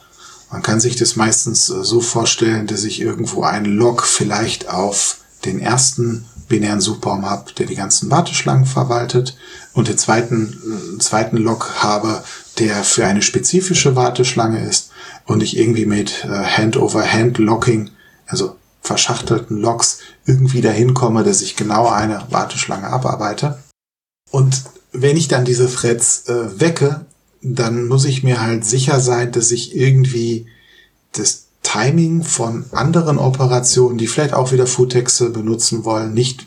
[0.50, 5.18] Man kann sich das meistens äh, so vorstellen, dass ich irgendwo einen Log vielleicht auf
[5.44, 9.36] den ersten binären Suchbaum habe, der die ganzen Warteschlangen verwaltet
[9.72, 12.24] und den zweiten, äh, zweiten Log habe,
[12.58, 14.90] der für eine spezifische Warteschlange ist
[15.26, 17.90] und ich irgendwie mit äh, Hand-over-Hand-Locking,
[18.26, 18.56] also
[18.86, 23.62] verschachtelten Logs, irgendwie dahin komme, dass ich genau eine Warteschlange abarbeite.
[24.30, 24.62] Und
[24.92, 27.04] wenn ich dann diese Threads äh, wecke,
[27.42, 30.46] dann muss ich mir halt sicher sein, dass ich irgendwie
[31.12, 36.46] das Timing von anderen Operationen, die vielleicht auch wieder Futexe benutzen wollen, nicht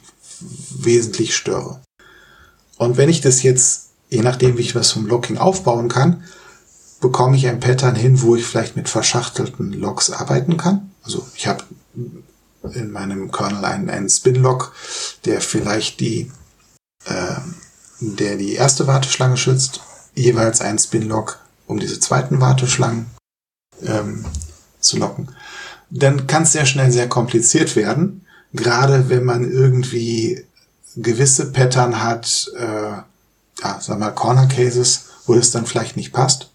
[0.72, 1.82] wesentlich störe.
[2.78, 6.24] Und wenn ich das jetzt, je nachdem wie ich was vom Locking aufbauen kann,
[7.02, 10.92] bekomme ich ein Pattern hin, wo ich vielleicht mit verschachtelten Logs arbeiten kann.
[11.04, 11.64] Also ich habe
[12.74, 14.74] in meinem Kernel einen, einen Spin-Log,
[15.26, 16.32] der vielleicht die,
[17.06, 17.36] äh,
[18.00, 19.82] der die erste Warteschlange schützt
[20.16, 23.08] jeweils ein Spin-Lock, um diese zweiten Warteschlangen
[23.84, 24.26] ähm,
[24.80, 25.36] zu locken.
[25.90, 30.46] Dann kann es sehr schnell sehr kompliziert werden, gerade wenn man irgendwie
[30.96, 32.92] gewisse Pattern hat, äh,
[33.62, 36.52] ja, wir mal Corner Cases, wo das dann vielleicht nicht passt.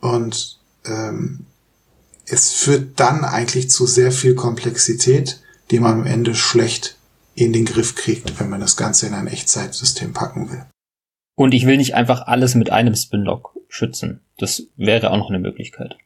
[0.00, 1.46] Und ähm,
[2.26, 6.96] es führt dann eigentlich zu sehr viel Komplexität, die man am Ende schlecht
[7.34, 10.64] in den Griff kriegt, wenn man das Ganze in ein Echtzeitsystem packen will.
[11.36, 14.20] Und ich will nicht einfach alles mit einem Spin-Lock schützen.
[14.38, 15.96] Das wäre auch noch eine Möglichkeit.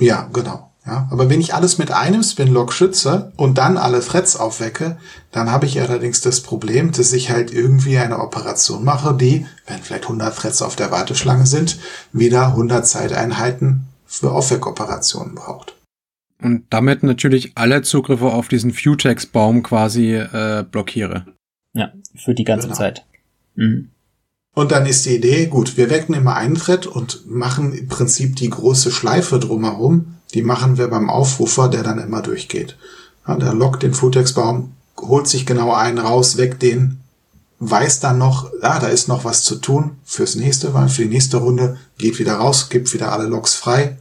[0.00, 0.72] Ja, genau.
[0.86, 4.96] Ja, aber wenn ich alles mit einem Spin-Lock schütze und dann alle Threads aufwecke,
[5.32, 9.82] dann habe ich allerdings das Problem, dass ich halt irgendwie eine Operation mache, die, wenn
[9.82, 11.78] vielleicht 100 Threads auf der Warteschlange sind,
[12.12, 15.76] wieder 100 Zeiteinheiten für Aufweckoperationen braucht.
[16.42, 21.26] Und damit natürlich alle Zugriffe auf diesen Futex-Baum quasi äh, blockiere.
[21.74, 22.78] Ja, für die ganze genau.
[22.78, 23.04] Zeit.
[23.54, 23.90] Mhm.
[24.54, 28.36] Und dann ist die Idee, gut, wir wecken immer einen Thread und machen im Prinzip
[28.36, 30.16] die große Schleife drumherum.
[30.34, 32.76] Die machen wir beim Aufrufer, der dann immer durchgeht.
[33.26, 37.00] Ja, der lockt den Futex-Baum, holt sich genau einen raus, weckt den,
[37.60, 41.08] weiß dann noch, ah, da ist noch was zu tun fürs nächste Mal, für die
[41.08, 43.98] nächste Runde, geht wieder raus, gibt wieder alle Logs frei,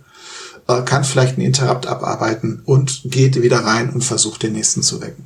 [0.67, 5.01] äh, kann vielleicht einen Interrupt abarbeiten und geht wieder rein und versucht den nächsten zu
[5.01, 5.25] wecken.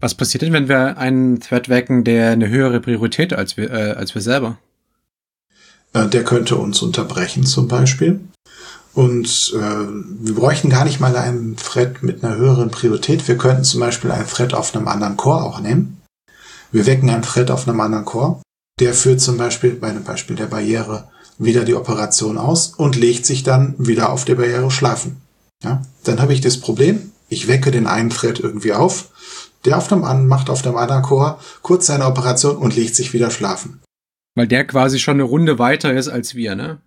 [0.00, 3.92] Was passiert denn, wenn wir einen Thread wecken, der eine höhere Priorität als wir, äh,
[3.92, 4.58] als wir selber?
[5.94, 8.20] Äh, der könnte uns unterbrechen zum Beispiel.
[8.92, 13.26] Und äh, wir bräuchten gar nicht mal einen Thread mit einer höheren Priorität.
[13.28, 16.00] Wir könnten zum Beispiel einen Thread auf einem anderen Core auch nehmen.
[16.76, 18.42] Wir wecken einen Thread auf einem anderen Core.
[18.80, 21.08] Der führt zum Beispiel bei einem Beispiel der Barriere
[21.38, 25.22] wieder die Operation aus und legt sich dann wieder auf der Barriere schlafen.
[25.64, 29.08] Ja, dann habe ich das Problem, ich wecke den einen Thread irgendwie auf,
[29.64, 33.14] der auf dem anderen macht auf dem anderen Core kurz seine Operation und legt sich
[33.14, 33.80] wieder schlafen.
[34.34, 36.82] Weil der quasi schon eine Runde weiter ist als wir, ne?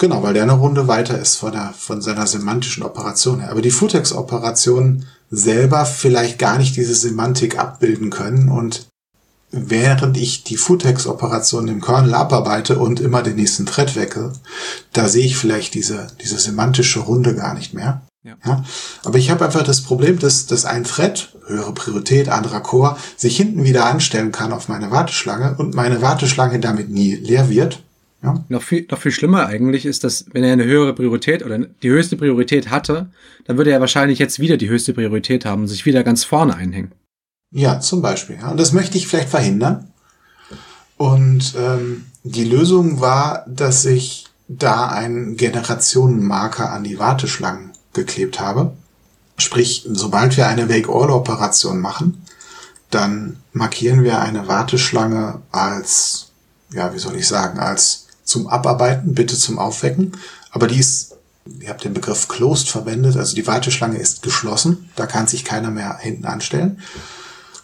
[0.00, 3.50] Genau, weil der eine Runde weiter ist von, der, von seiner semantischen Operation her.
[3.50, 8.88] Aber die Futex-Operationen selber vielleicht gar nicht diese Semantik abbilden können und
[9.54, 14.32] während ich die Futex-Operation im Kernel abarbeite und immer den nächsten Thread wecke,
[14.92, 18.02] da sehe ich vielleicht diese, diese semantische Runde gar nicht mehr.
[18.24, 18.36] Ja.
[18.44, 18.64] ja.
[19.04, 23.36] Aber ich habe einfach das Problem, dass, dass ein Thread, höhere Priorität, anderer Core, sich
[23.36, 27.82] hinten wieder anstellen kann auf meine Warteschlange und meine Warteschlange damit nie leer wird.
[28.22, 28.42] Ja.
[28.48, 31.90] Noch, viel, noch viel schlimmer eigentlich ist, dass wenn er eine höhere Priorität oder die
[31.90, 33.10] höchste Priorität hatte,
[33.44, 36.54] dann würde er wahrscheinlich jetzt wieder die höchste Priorität haben und sich wieder ganz vorne
[36.56, 36.92] einhängen.
[37.54, 38.36] Ja, zum Beispiel.
[38.36, 38.50] Ja.
[38.50, 39.92] Und das möchte ich vielleicht verhindern.
[40.96, 48.76] Und ähm, die Lösung war, dass ich da einen Generationenmarker an die Warteschlangen geklebt habe.
[49.38, 52.26] Sprich, sobald wir eine Wake-All-Operation machen,
[52.90, 56.32] dann markieren wir eine Warteschlange als,
[56.72, 60.12] ja, wie soll ich sagen, als zum Abarbeiten, bitte zum Aufwecken.
[60.50, 61.16] Aber die ist,
[61.60, 65.70] ihr habt den Begriff closed verwendet, also die Warteschlange ist geschlossen, da kann sich keiner
[65.70, 66.80] mehr hinten anstellen.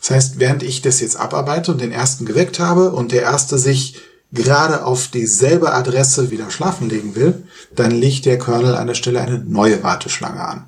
[0.00, 3.58] Das heißt, während ich das jetzt abarbeite und den ersten geweckt habe und der erste
[3.58, 3.96] sich
[4.32, 7.44] gerade auf dieselbe Adresse wieder schlafen legen will,
[7.74, 10.64] dann legt der Kernel an der Stelle eine neue Warteschlange an.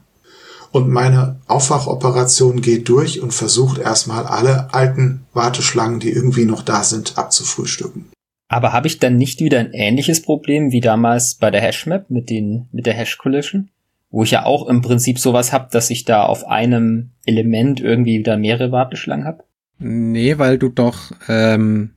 [0.71, 6.83] Und meine Aufwachoperation geht durch und versucht erstmal alle alten Warteschlangen, die irgendwie noch da
[6.83, 8.11] sind, abzufrühstücken.
[8.49, 12.31] Aber habe ich dann nicht wieder ein ähnliches Problem wie damals bei der Hashmap mit
[12.31, 13.71] den mit der Hash Collision,
[14.13, 18.21] wo ich ja auch im Prinzip sowas habe, dass ich da auf einem Element irgendwie
[18.21, 19.43] wieder mehrere Warteschlangen habe?
[19.79, 21.91] Nee, weil du doch ähm,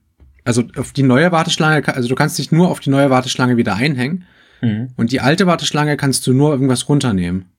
[0.45, 3.75] also auf die neue Warteschlange, also du kannst dich nur auf die neue Warteschlange wieder
[3.75, 4.25] einhängen.
[4.61, 4.91] Mhm.
[4.95, 7.49] Und die alte Warteschlange kannst du nur irgendwas runternehmen.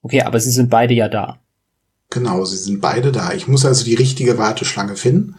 [0.00, 1.38] Okay, aber sie sind beide ja da.
[2.10, 3.32] Genau, sie sind beide da.
[3.32, 5.36] Ich muss also die richtige Warteschlange finden.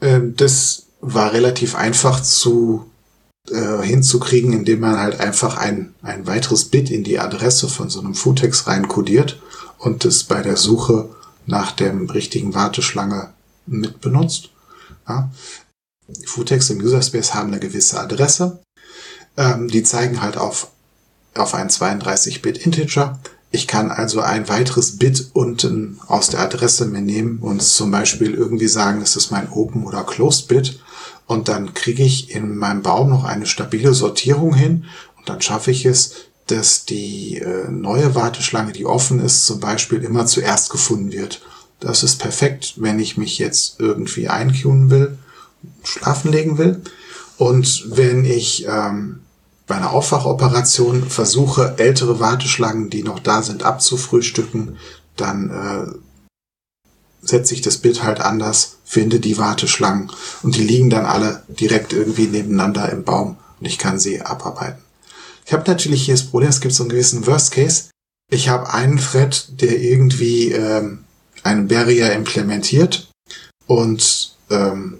[0.00, 2.89] Ähm, das war relativ einfach zu
[3.50, 8.00] äh, hinzukriegen, indem man halt einfach ein, ein weiteres Bit in die Adresse von so
[8.00, 9.40] einem Futex reinkodiert
[9.78, 11.08] und das bei der Suche
[11.46, 13.30] nach der richtigen Warteschlange
[13.66, 14.50] mitbenutzt.
[15.08, 15.30] Ja.
[16.26, 18.60] Futex im User Space haben eine gewisse Adresse.
[19.36, 20.68] Ähm, die zeigen halt auf,
[21.34, 23.18] auf ein 32-Bit Integer.
[23.52, 28.34] Ich kann also ein weiteres Bit unten aus der Adresse mir nehmen und zum Beispiel
[28.34, 30.80] irgendwie sagen, das ist mein Open oder Closed Bit.
[31.30, 35.70] Und dann kriege ich in meinem Baum noch eine stabile Sortierung hin und dann schaffe
[35.70, 36.14] ich es,
[36.48, 41.40] dass die äh, neue Warteschlange, die offen ist, zum Beispiel immer zuerst gefunden wird.
[41.78, 45.18] Das ist perfekt, wenn ich mich jetzt irgendwie einqueuen will
[45.84, 46.82] schlafen legen will.
[47.36, 49.20] Und wenn ich ähm,
[49.68, 54.78] bei einer Aufwachoperation versuche, ältere Warteschlangen, die noch da sind, abzufrühstücken,
[55.14, 55.94] dann äh,
[57.22, 60.10] setze ich das Bild halt anders, finde die Warteschlangen
[60.42, 64.82] und die liegen dann alle direkt irgendwie nebeneinander im Baum und ich kann sie abarbeiten.
[65.44, 67.90] Ich habe natürlich hier das Problem, es gibt so einen gewissen Worst Case.
[68.30, 71.04] Ich habe einen Thread, der irgendwie ähm,
[71.42, 73.10] einen Barrier implementiert
[73.66, 74.98] und ähm,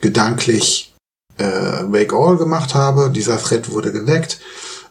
[0.00, 0.94] gedanklich
[1.38, 3.10] äh, Wake All gemacht habe.
[3.10, 4.40] Dieser Thread wurde geweckt.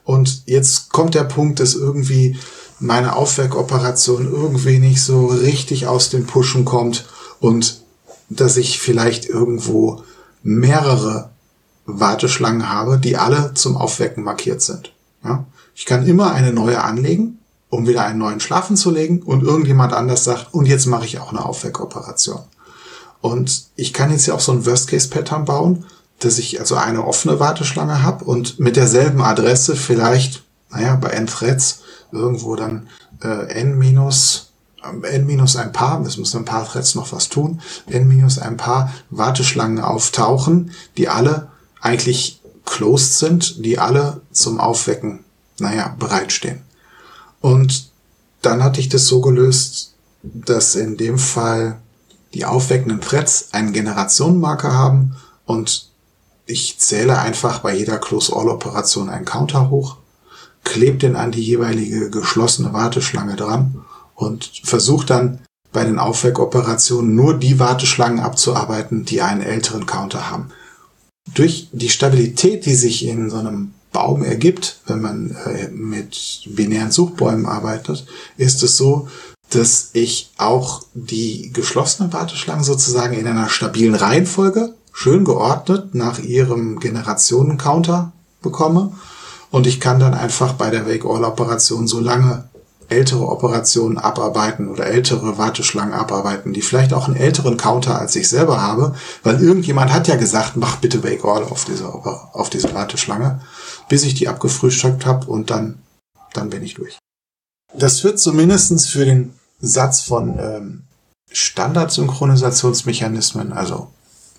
[0.06, 2.40] Und jetzt kommt der Punkt, dass irgendwie
[2.80, 7.06] meine Aufweckoperation irgendwie nicht so richtig aus den Pushen kommt
[7.40, 7.82] und
[8.30, 10.04] dass ich vielleicht irgendwo
[10.44, 11.30] mehrere
[11.86, 14.94] Warteschlangen habe, die alle zum Aufwecken markiert sind.
[15.24, 15.46] Ja?
[15.76, 19.94] Ich kann immer eine neue anlegen, um wieder einen neuen schlafen zu legen und irgendjemand
[19.94, 22.42] anders sagt, und jetzt mache ich auch eine Aufweckoperation.
[23.22, 25.86] Und ich kann jetzt ja auch so ein Worst-Case-Pattern bauen,
[26.20, 31.82] dass ich also eine offene Warteschlange habe und mit derselben Adresse vielleicht, naja, bei n-Threads
[32.12, 32.88] irgendwo dann
[33.24, 34.52] äh, n minus
[35.04, 38.58] n minus ein paar, es müssen ein paar Threads noch was tun, n minus ein
[38.58, 41.50] paar Warteschlangen auftauchen, die alle
[41.82, 45.24] eigentlich closed sind, die alle zum Aufwecken,
[45.60, 46.62] naja, bereitstehen.
[47.42, 47.90] Und
[48.42, 49.94] dann hatte ich das so gelöst,
[50.24, 51.80] dass in dem Fall
[52.34, 55.90] die aufweckenden Threads einen Generationenmarker haben und
[56.48, 59.98] ich zähle einfach bei jeder Close-All-Operation einen Counter hoch,
[60.66, 63.86] klebe den an die jeweilige geschlossene Warteschlange dran
[64.16, 65.40] und versuche dann
[65.72, 70.50] bei den Aufweckoperationen nur die Warteschlangen abzuarbeiten, die einen älteren Counter haben.
[71.34, 76.92] Durch die Stabilität, die sich in so einem Baum ergibt, wenn man äh, mit binären
[76.92, 78.06] Suchbäumen arbeitet,
[78.38, 79.08] ist es so,
[79.50, 86.80] dass ich auch die geschlossenen Warteschlangen sozusagen in einer stabilen Reihenfolge, schön geordnet nach ihrem
[86.80, 88.12] Generationencounter
[88.42, 88.94] bekomme.
[89.56, 92.50] Und ich kann dann einfach bei der Wake-All-Operation so lange
[92.90, 98.28] ältere Operationen abarbeiten oder ältere Warteschlangen abarbeiten, die vielleicht auch einen älteren Counter als ich
[98.28, 102.74] selber habe, weil irgendjemand hat ja gesagt, mach bitte Wake All auf diese, auf diese
[102.74, 103.40] Warteschlange,
[103.88, 105.82] bis ich die abgefrühstückt habe und dann,
[106.34, 106.98] dann bin ich durch.
[107.74, 110.84] Das führt zumindestens für den Satz von ähm,
[111.32, 113.88] Standardsynchronisationsmechanismen, also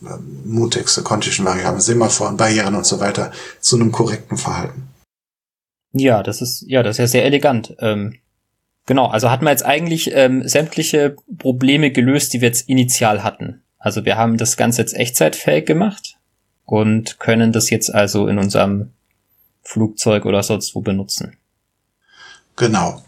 [0.02, 4.90] ähm, Mutexte, Condition-Variablen, Semaphoren, Barrieren und so weiter, zu einem korrekten Verhalten.
[5.98, 7.74] Ja, das ist ja, das ist ja sehr elegant.
[7.80, 8.18] Ähm,
[8.86, 13.62] Genau, also hatten wir jetzt eigentlich ähm, sämtliche Probleme gelöst, die wir jetzt initial hatten.
[13.78, 16.18] Also wir haben das Ganze jetzt echtzeitfähig gemacht
[16.64, 18.92] und können das jetzt also in unserem
[19.62, 21.36] Flugzeug oder sonst wo benutzen.
[22.54, 23.04] Genau.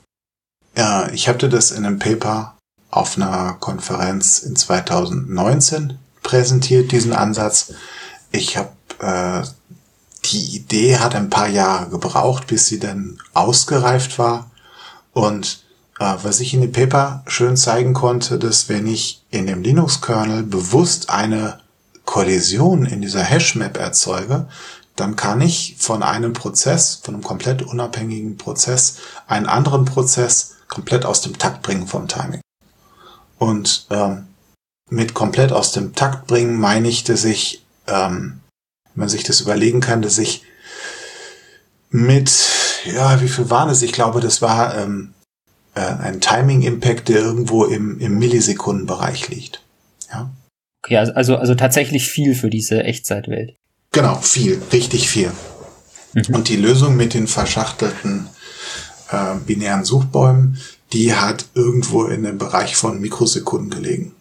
[0.77, 2.59] Ja, ich hatte das in einem Paper
[2.91, 7.73] auf einer Konferenz in 2019 präsentiert, diesen Ansatz.
[8.33, 8.71] Ich habe
[9.01, 9.47] äh,
[10.33, 14.51] die Idee hat ein paar Jahre gebraucht, bis sie dann ausgereift war.
[15.13, 15.65] Und
[15.99, 20.45] äh, was ich in dem Paper schön zeigen konnte, dass wenn ich in dem Linux-Kernel
[20.45, 21.61] bewusst eine
[22.05, 24.49] Kollision in dieser Hashmap erzeuge,
[24.97, 31.05] dann kann ich von einem Prozess, von einem komplett unabhängigen Prozess, einen anderen Prozess komplett
[31.05, 32.41] aus dem Takt bringen vom Timing.
[33.39, 34.27] Und ähm,
[34.91, 38.41] mit komplett aus dem Takt bringen meine ich, dass ich, ähm,
[38.99, 40.43] man sich das überlegen kann, dass ich
[41.91, 42.31] mit,
[42.85, 43.81] ja, wie viel waren es?
[43.83, 45.15] Ich glaube, das war ähm,
[45.75, 49.63] äh, ein Timing-Impact, der irgendwo im, im Millisekundenbereich liegt.
[50.11, 50.31] Ja.
[50.85, 53.55] Okay, also, also, also tatsächlich viel für diese Echtzeitwelt.
[53.93, 55.31] Genau, viel, richtig viel.
[56.15, 56.35] Mhm.
[56.35, 58.29] Und die Lösung mit den verschachtelten
[59.11, 60.59] äh, binären Suchbäumen,
[60.93, 64.15] die hat irgendwo in dem Bereich von Mikrosekunden gelegen.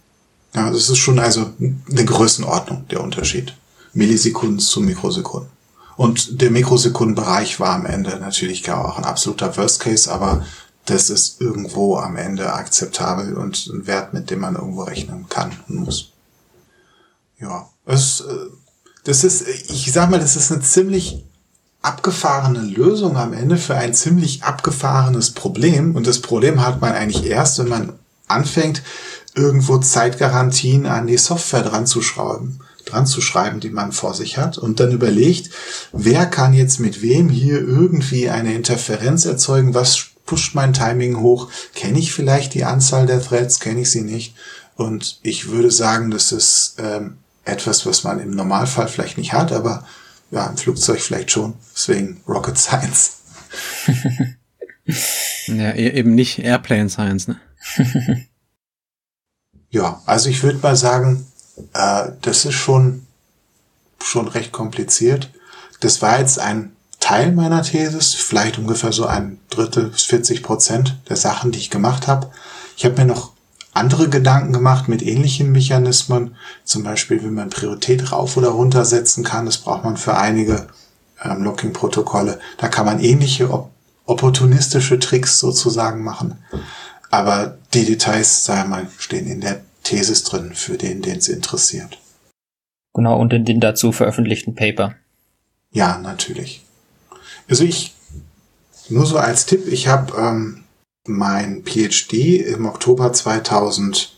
[0.54, 3.54] Ja, das ist schon also eine Größenordnung, der Unterschied.
[3.94, 5.50] Millisekunden zu Mikrosekunden.
[5.96, 10.46] Und der Mikrosekundenbereich war am Ende natürlich auch ein absoluter Worst Case, aber
[10.86, 15.52] das ist irgendwo am Ende akzeptabel und ein Wert, mit dem man irgendwo rechnen kann
[15.68, 16.12] und muss.
[17.40, 18.34] Ja, es, äh,
[19.04, 21.24] das ist, ich sag mal, das ist eine ziemlich
[21.82, 25.96] abgefahrene Lösung am Ende für ein ziemlich abgefahrenes Problem.
[25.96, 27.94] Und das Problem hat man eigentlich erst, wenn man
[28.28, 28.84] anfängt,
[29.36, 32.60] irgendwo Zeitgarantien an die Software dran zu schrauben,
[32.92, 35.50] dran zu schreiben, die man vor sich hat und dann überlegt,
[35.92, 41.50] wer kann jetzt mit wem hier irgendwie eine Interferenz erzeugen, was pusht mein Timing hoch?
[41.74, 43.60] Kenne ich vielleicht die Anzahl der Threads?
[43.60, 44.36] Kenne ich sie nicht?
[44.76, 49.52] Und ich würde sagen, das ist ähm, etwas, was man im Normalfall vielleicht nicht hat,
[49.52, 49.86] aber
[50.30, 51.56] ja, im Flugzeug vielleicht schon.
[51.74, 53.22] Deswegen Rocket Science.
[55.48, 57.40] ja, e-, eben nicht Airplane Science, ne?
[59.70, 61.26] ja, also ich würde mal sagen,
[61.74, 63.06] äh, das ist schon,
[64.04, 65.32] schon recht kompliziert.
[65.80, 70.98] Das war jetzt ein Teil meiner Thesis, vielleicht ungefähr so ein Drittel bis 40 Prozent
[71.10, 72.32] der Sachen, die ich gemacht habe.
[72.76, 73.32] Ich habe mir noch
[73.74, 79.24] andere Gedanken gemacht mit ähnlichen Mechanismen, zum Beispiel, wie man Priorität rauf oder runter setzen
[79.24, 79.46] kann.
[79.46, 80.68] Das braucht man für einige
[81.24, 82.40] ähm, Locking-Protokolle.
[82.58, 83.72] Da kann man ähnliche op
[84.06, 86.38] opportunistische Tricks sozusagen machen.
[87.12, 92.00] Aber die Details, wir mal, stehen in der Thesis drin für den, den es interessiert.
[92.94, 94.96] Genau, und in den dazu veröffentlichten Paper.
[95.72, 96.64] Ja, natürlich.
[97.50, 97.96] Also ich,
[98.90, 100.64] nur so als Tipp, ich habe ähm,
[101.06, 104.10] mein PhD im Oktober 2012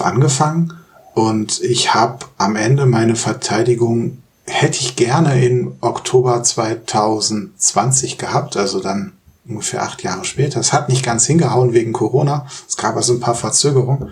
[0.00, 0.72] angefangen
[1.14, 8.80] und ich habe am Ende meine Verteidigung hätte ich gerne in Oktober 2020 gehabt, also
[8.80, 9.12] dann
[9.46, 10.58] ungefähr acht Jahre später.
[10.58, 12.46] Es hat nicht ganz hingehauen wegen Corona.
[12.68, 14.10] Es gab also ein paar Verzögerungen.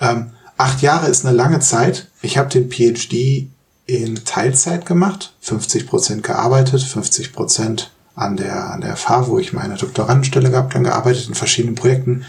[0.00, 2.08] Ähm, acht Jahre ist eine lange Zeit.
[2.22, 3.48] Ich habe den PhD
[3.86, 9.52] in Teilzeit gemacht, 50 Prozent gearbeitet, 50 Prozent an der, an der FH, wo ich
[9.52, 12.24] meine Doktorandenstelle gehabt habe, gearbeitet in verschiedenen Projekten.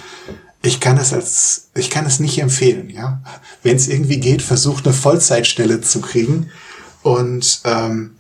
[0.62, 3.22] Ich kann es als, ich kann es nicht empfehlen, ja.
[3.64, 6.52] Wenn es irgendwie geht, versucht eine Vollzeitstelle zu kriegen
[7.02, 8.16] und ähm,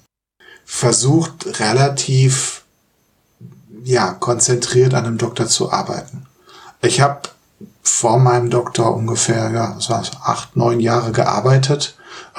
[0.65, 2.63] versucht relativ,
[3.83, 6.25] ja, konzentriert an einem Doktor zu arbeiten.
[6.81, 7.29] Ich habe
[7.89, 11.95] vor meinem Doktor ungefähr, ja, was war acht, neun Jahre gearbeitet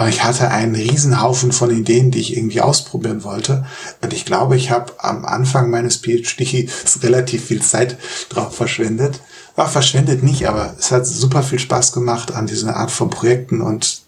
[0.08, 3.66] ich hatte einen Riesenhaufen von Ideen, die ich irgendwie ausprobieren wollte.
[4.00, 7.98] Und ich glaube, ich habe am Anfang meines PhDs relativ viel Zeit
[8.30, 9.20] drauf verschwendet.
[9.56, 13.60] War verschwendet nicht, aber es hat super viel Spaß gemacht, an dieser Art von Projekten
[13.60, 14.00] und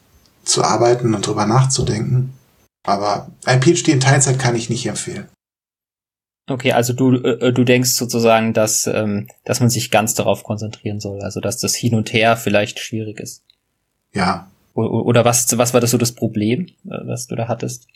[0.45, 2.33] zu arbeiten und drüber nachzudenken.
[2.87, 5.29] Aber ein PhD in Teilzeit kann ich nicht empfehlen.
[6.49, 10.99] Okay, also du, äh, du denkst sozusagen, dass, ähm, dass man sich ganz darauf konzentrieren
[10.99, 13.43] soll, also dass das Hin und Her vielleicht schwierig ist.
[14.13, 14.51] Ja.
[14.75, 17.87] O oder was, was war das so das Problem, äh, was du da hattest?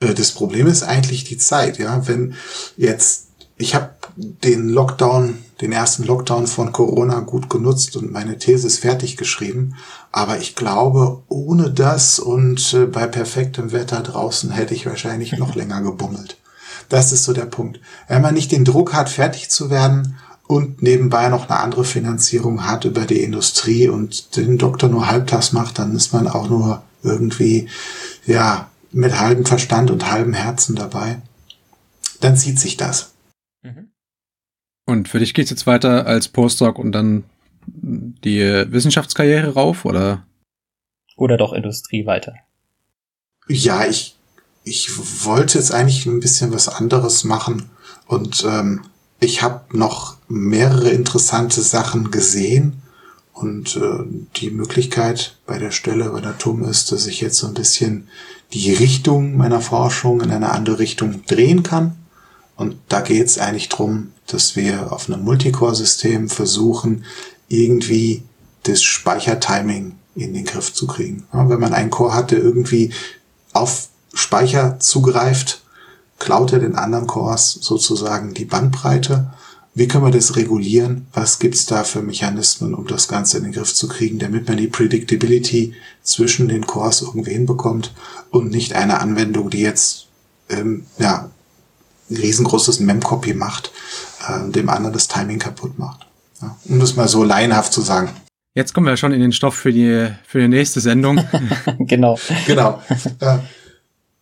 [0.00, 2.06] Äh, das Problem ist eigentlich die Zeit, ja.
[2.06, 2.34] Wenn
[2.76, 3.28] jetzt,
[3.58, 8.78] ich habe den Lockdown, den ersten Lockdown von Corona gut genutzt und meine These ist
[8.78, 9.74] fertig geschrieben.
[10.10, 15.54] Aber ich glaube, ohne das und äh, bei perfektem Wetter draußen hätte ich wahrscheinlich noch
[15.56, 16.38] länger gebummelt.
[16.88, 17.80] Das ist so der Punkt.
[18.08, 20.16] Wenn man nicht den Druck hat, fertig zu werden
[20.46, 25.52] und nebenbei noch eine andere Finanzierung hat über die Industrie und den Doktor nur halbtags
[25.52, 27.68] macht, dann ist man auch nur irgendwie,
[28.26, 31.20] ja, mit halbem Verstand und halbem Herzen dabei.
[32.20, 33.14] Dann zieht sich das.
[33.62, 33.90] Mhm.
[34.86, 37.24] Und für dich geht's jetzt weiter als Postdoc und dann
[37.66, 40.26] die Wissenschaftskarriere rauf, oder?
[41.16, 42.34] Oder doch Industrie weiter?
[43.48, 44.17] Ja, ich,
[44.68, 44.90] ich
[45.24, 47.70] wollte jetzt eigentlich ein bisschen was anderes machen
[48.06, 48.82] und ähm,
[49.20, 52.82] ich habe noch mehrere interessante Sachen gesehen
[53.32, 54.04] und äh,
[54.36, 58.08] die Möglichkeit bei der Stelle bei der TUM ist, dass ich jetzt so ein bisschen
[58.52, 61.96] die Richtung meiner Forschung in eine andere Richtung drehen kann.
[62.56, 67.04] Und da geht es eigentlich drum, dass wir auf einem Multicore-System versuchen,
[67.48, 68.22] irgendwie
[68.64, 71.24] das Speichertiming in den Griff zu kriegen.
[71.32, 72.92] Ja, wenn man einen Core hat, der irgendwie
[73.52, 75.62] auf Speicher zugreift,
[76.18, 79.32] klaut er den anderen Cores sozusagen die Bandbreite.
[79.74, 81.06] Wie können wir das regulieren?
[81.12, 84.56] Was gibt's da für Mechanismen, um das Ganze in den Griff zu kriegen, damit man
[84.56, 87.94] die Predictability zwischen den Cores irgendwie hinbekommt
[88.30, 90.06] und nicht eine Anwendung, die jetzt
[90.48, 91.30] ähm, ja,
[92.10, 93.70] ein riesengroßes Mem-Copy macht,
[94.26, 96.06] äh, dem anderen das Timing kaputt macht.
[96.42, 98.10] Ja, um das mal so laienhaft zu sagen.
[98.54, 101.20] Jetzt kommen wir schon in den Stoff für die, für die nächste Sendung.
[101.78, 102.18] genau.
[102.46, 102.82] Genau.
[103.20, 103.38] Äh,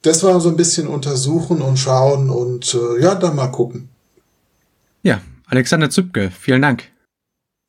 [0.07, 3.89] das war so ein bisschen untersuchen und schauen und äh, ja, dann mal gucken.
[5.03, 6.93] Ja, Alexander Zübke, vielen Dank.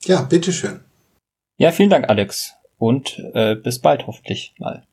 [0.06, 0.82] Ja, bitteschön.
[1.58, 2.54] Ja, vielen Dank, Alex.
[2.78, 4.86] Und äh, bis bald hoffentlich mal.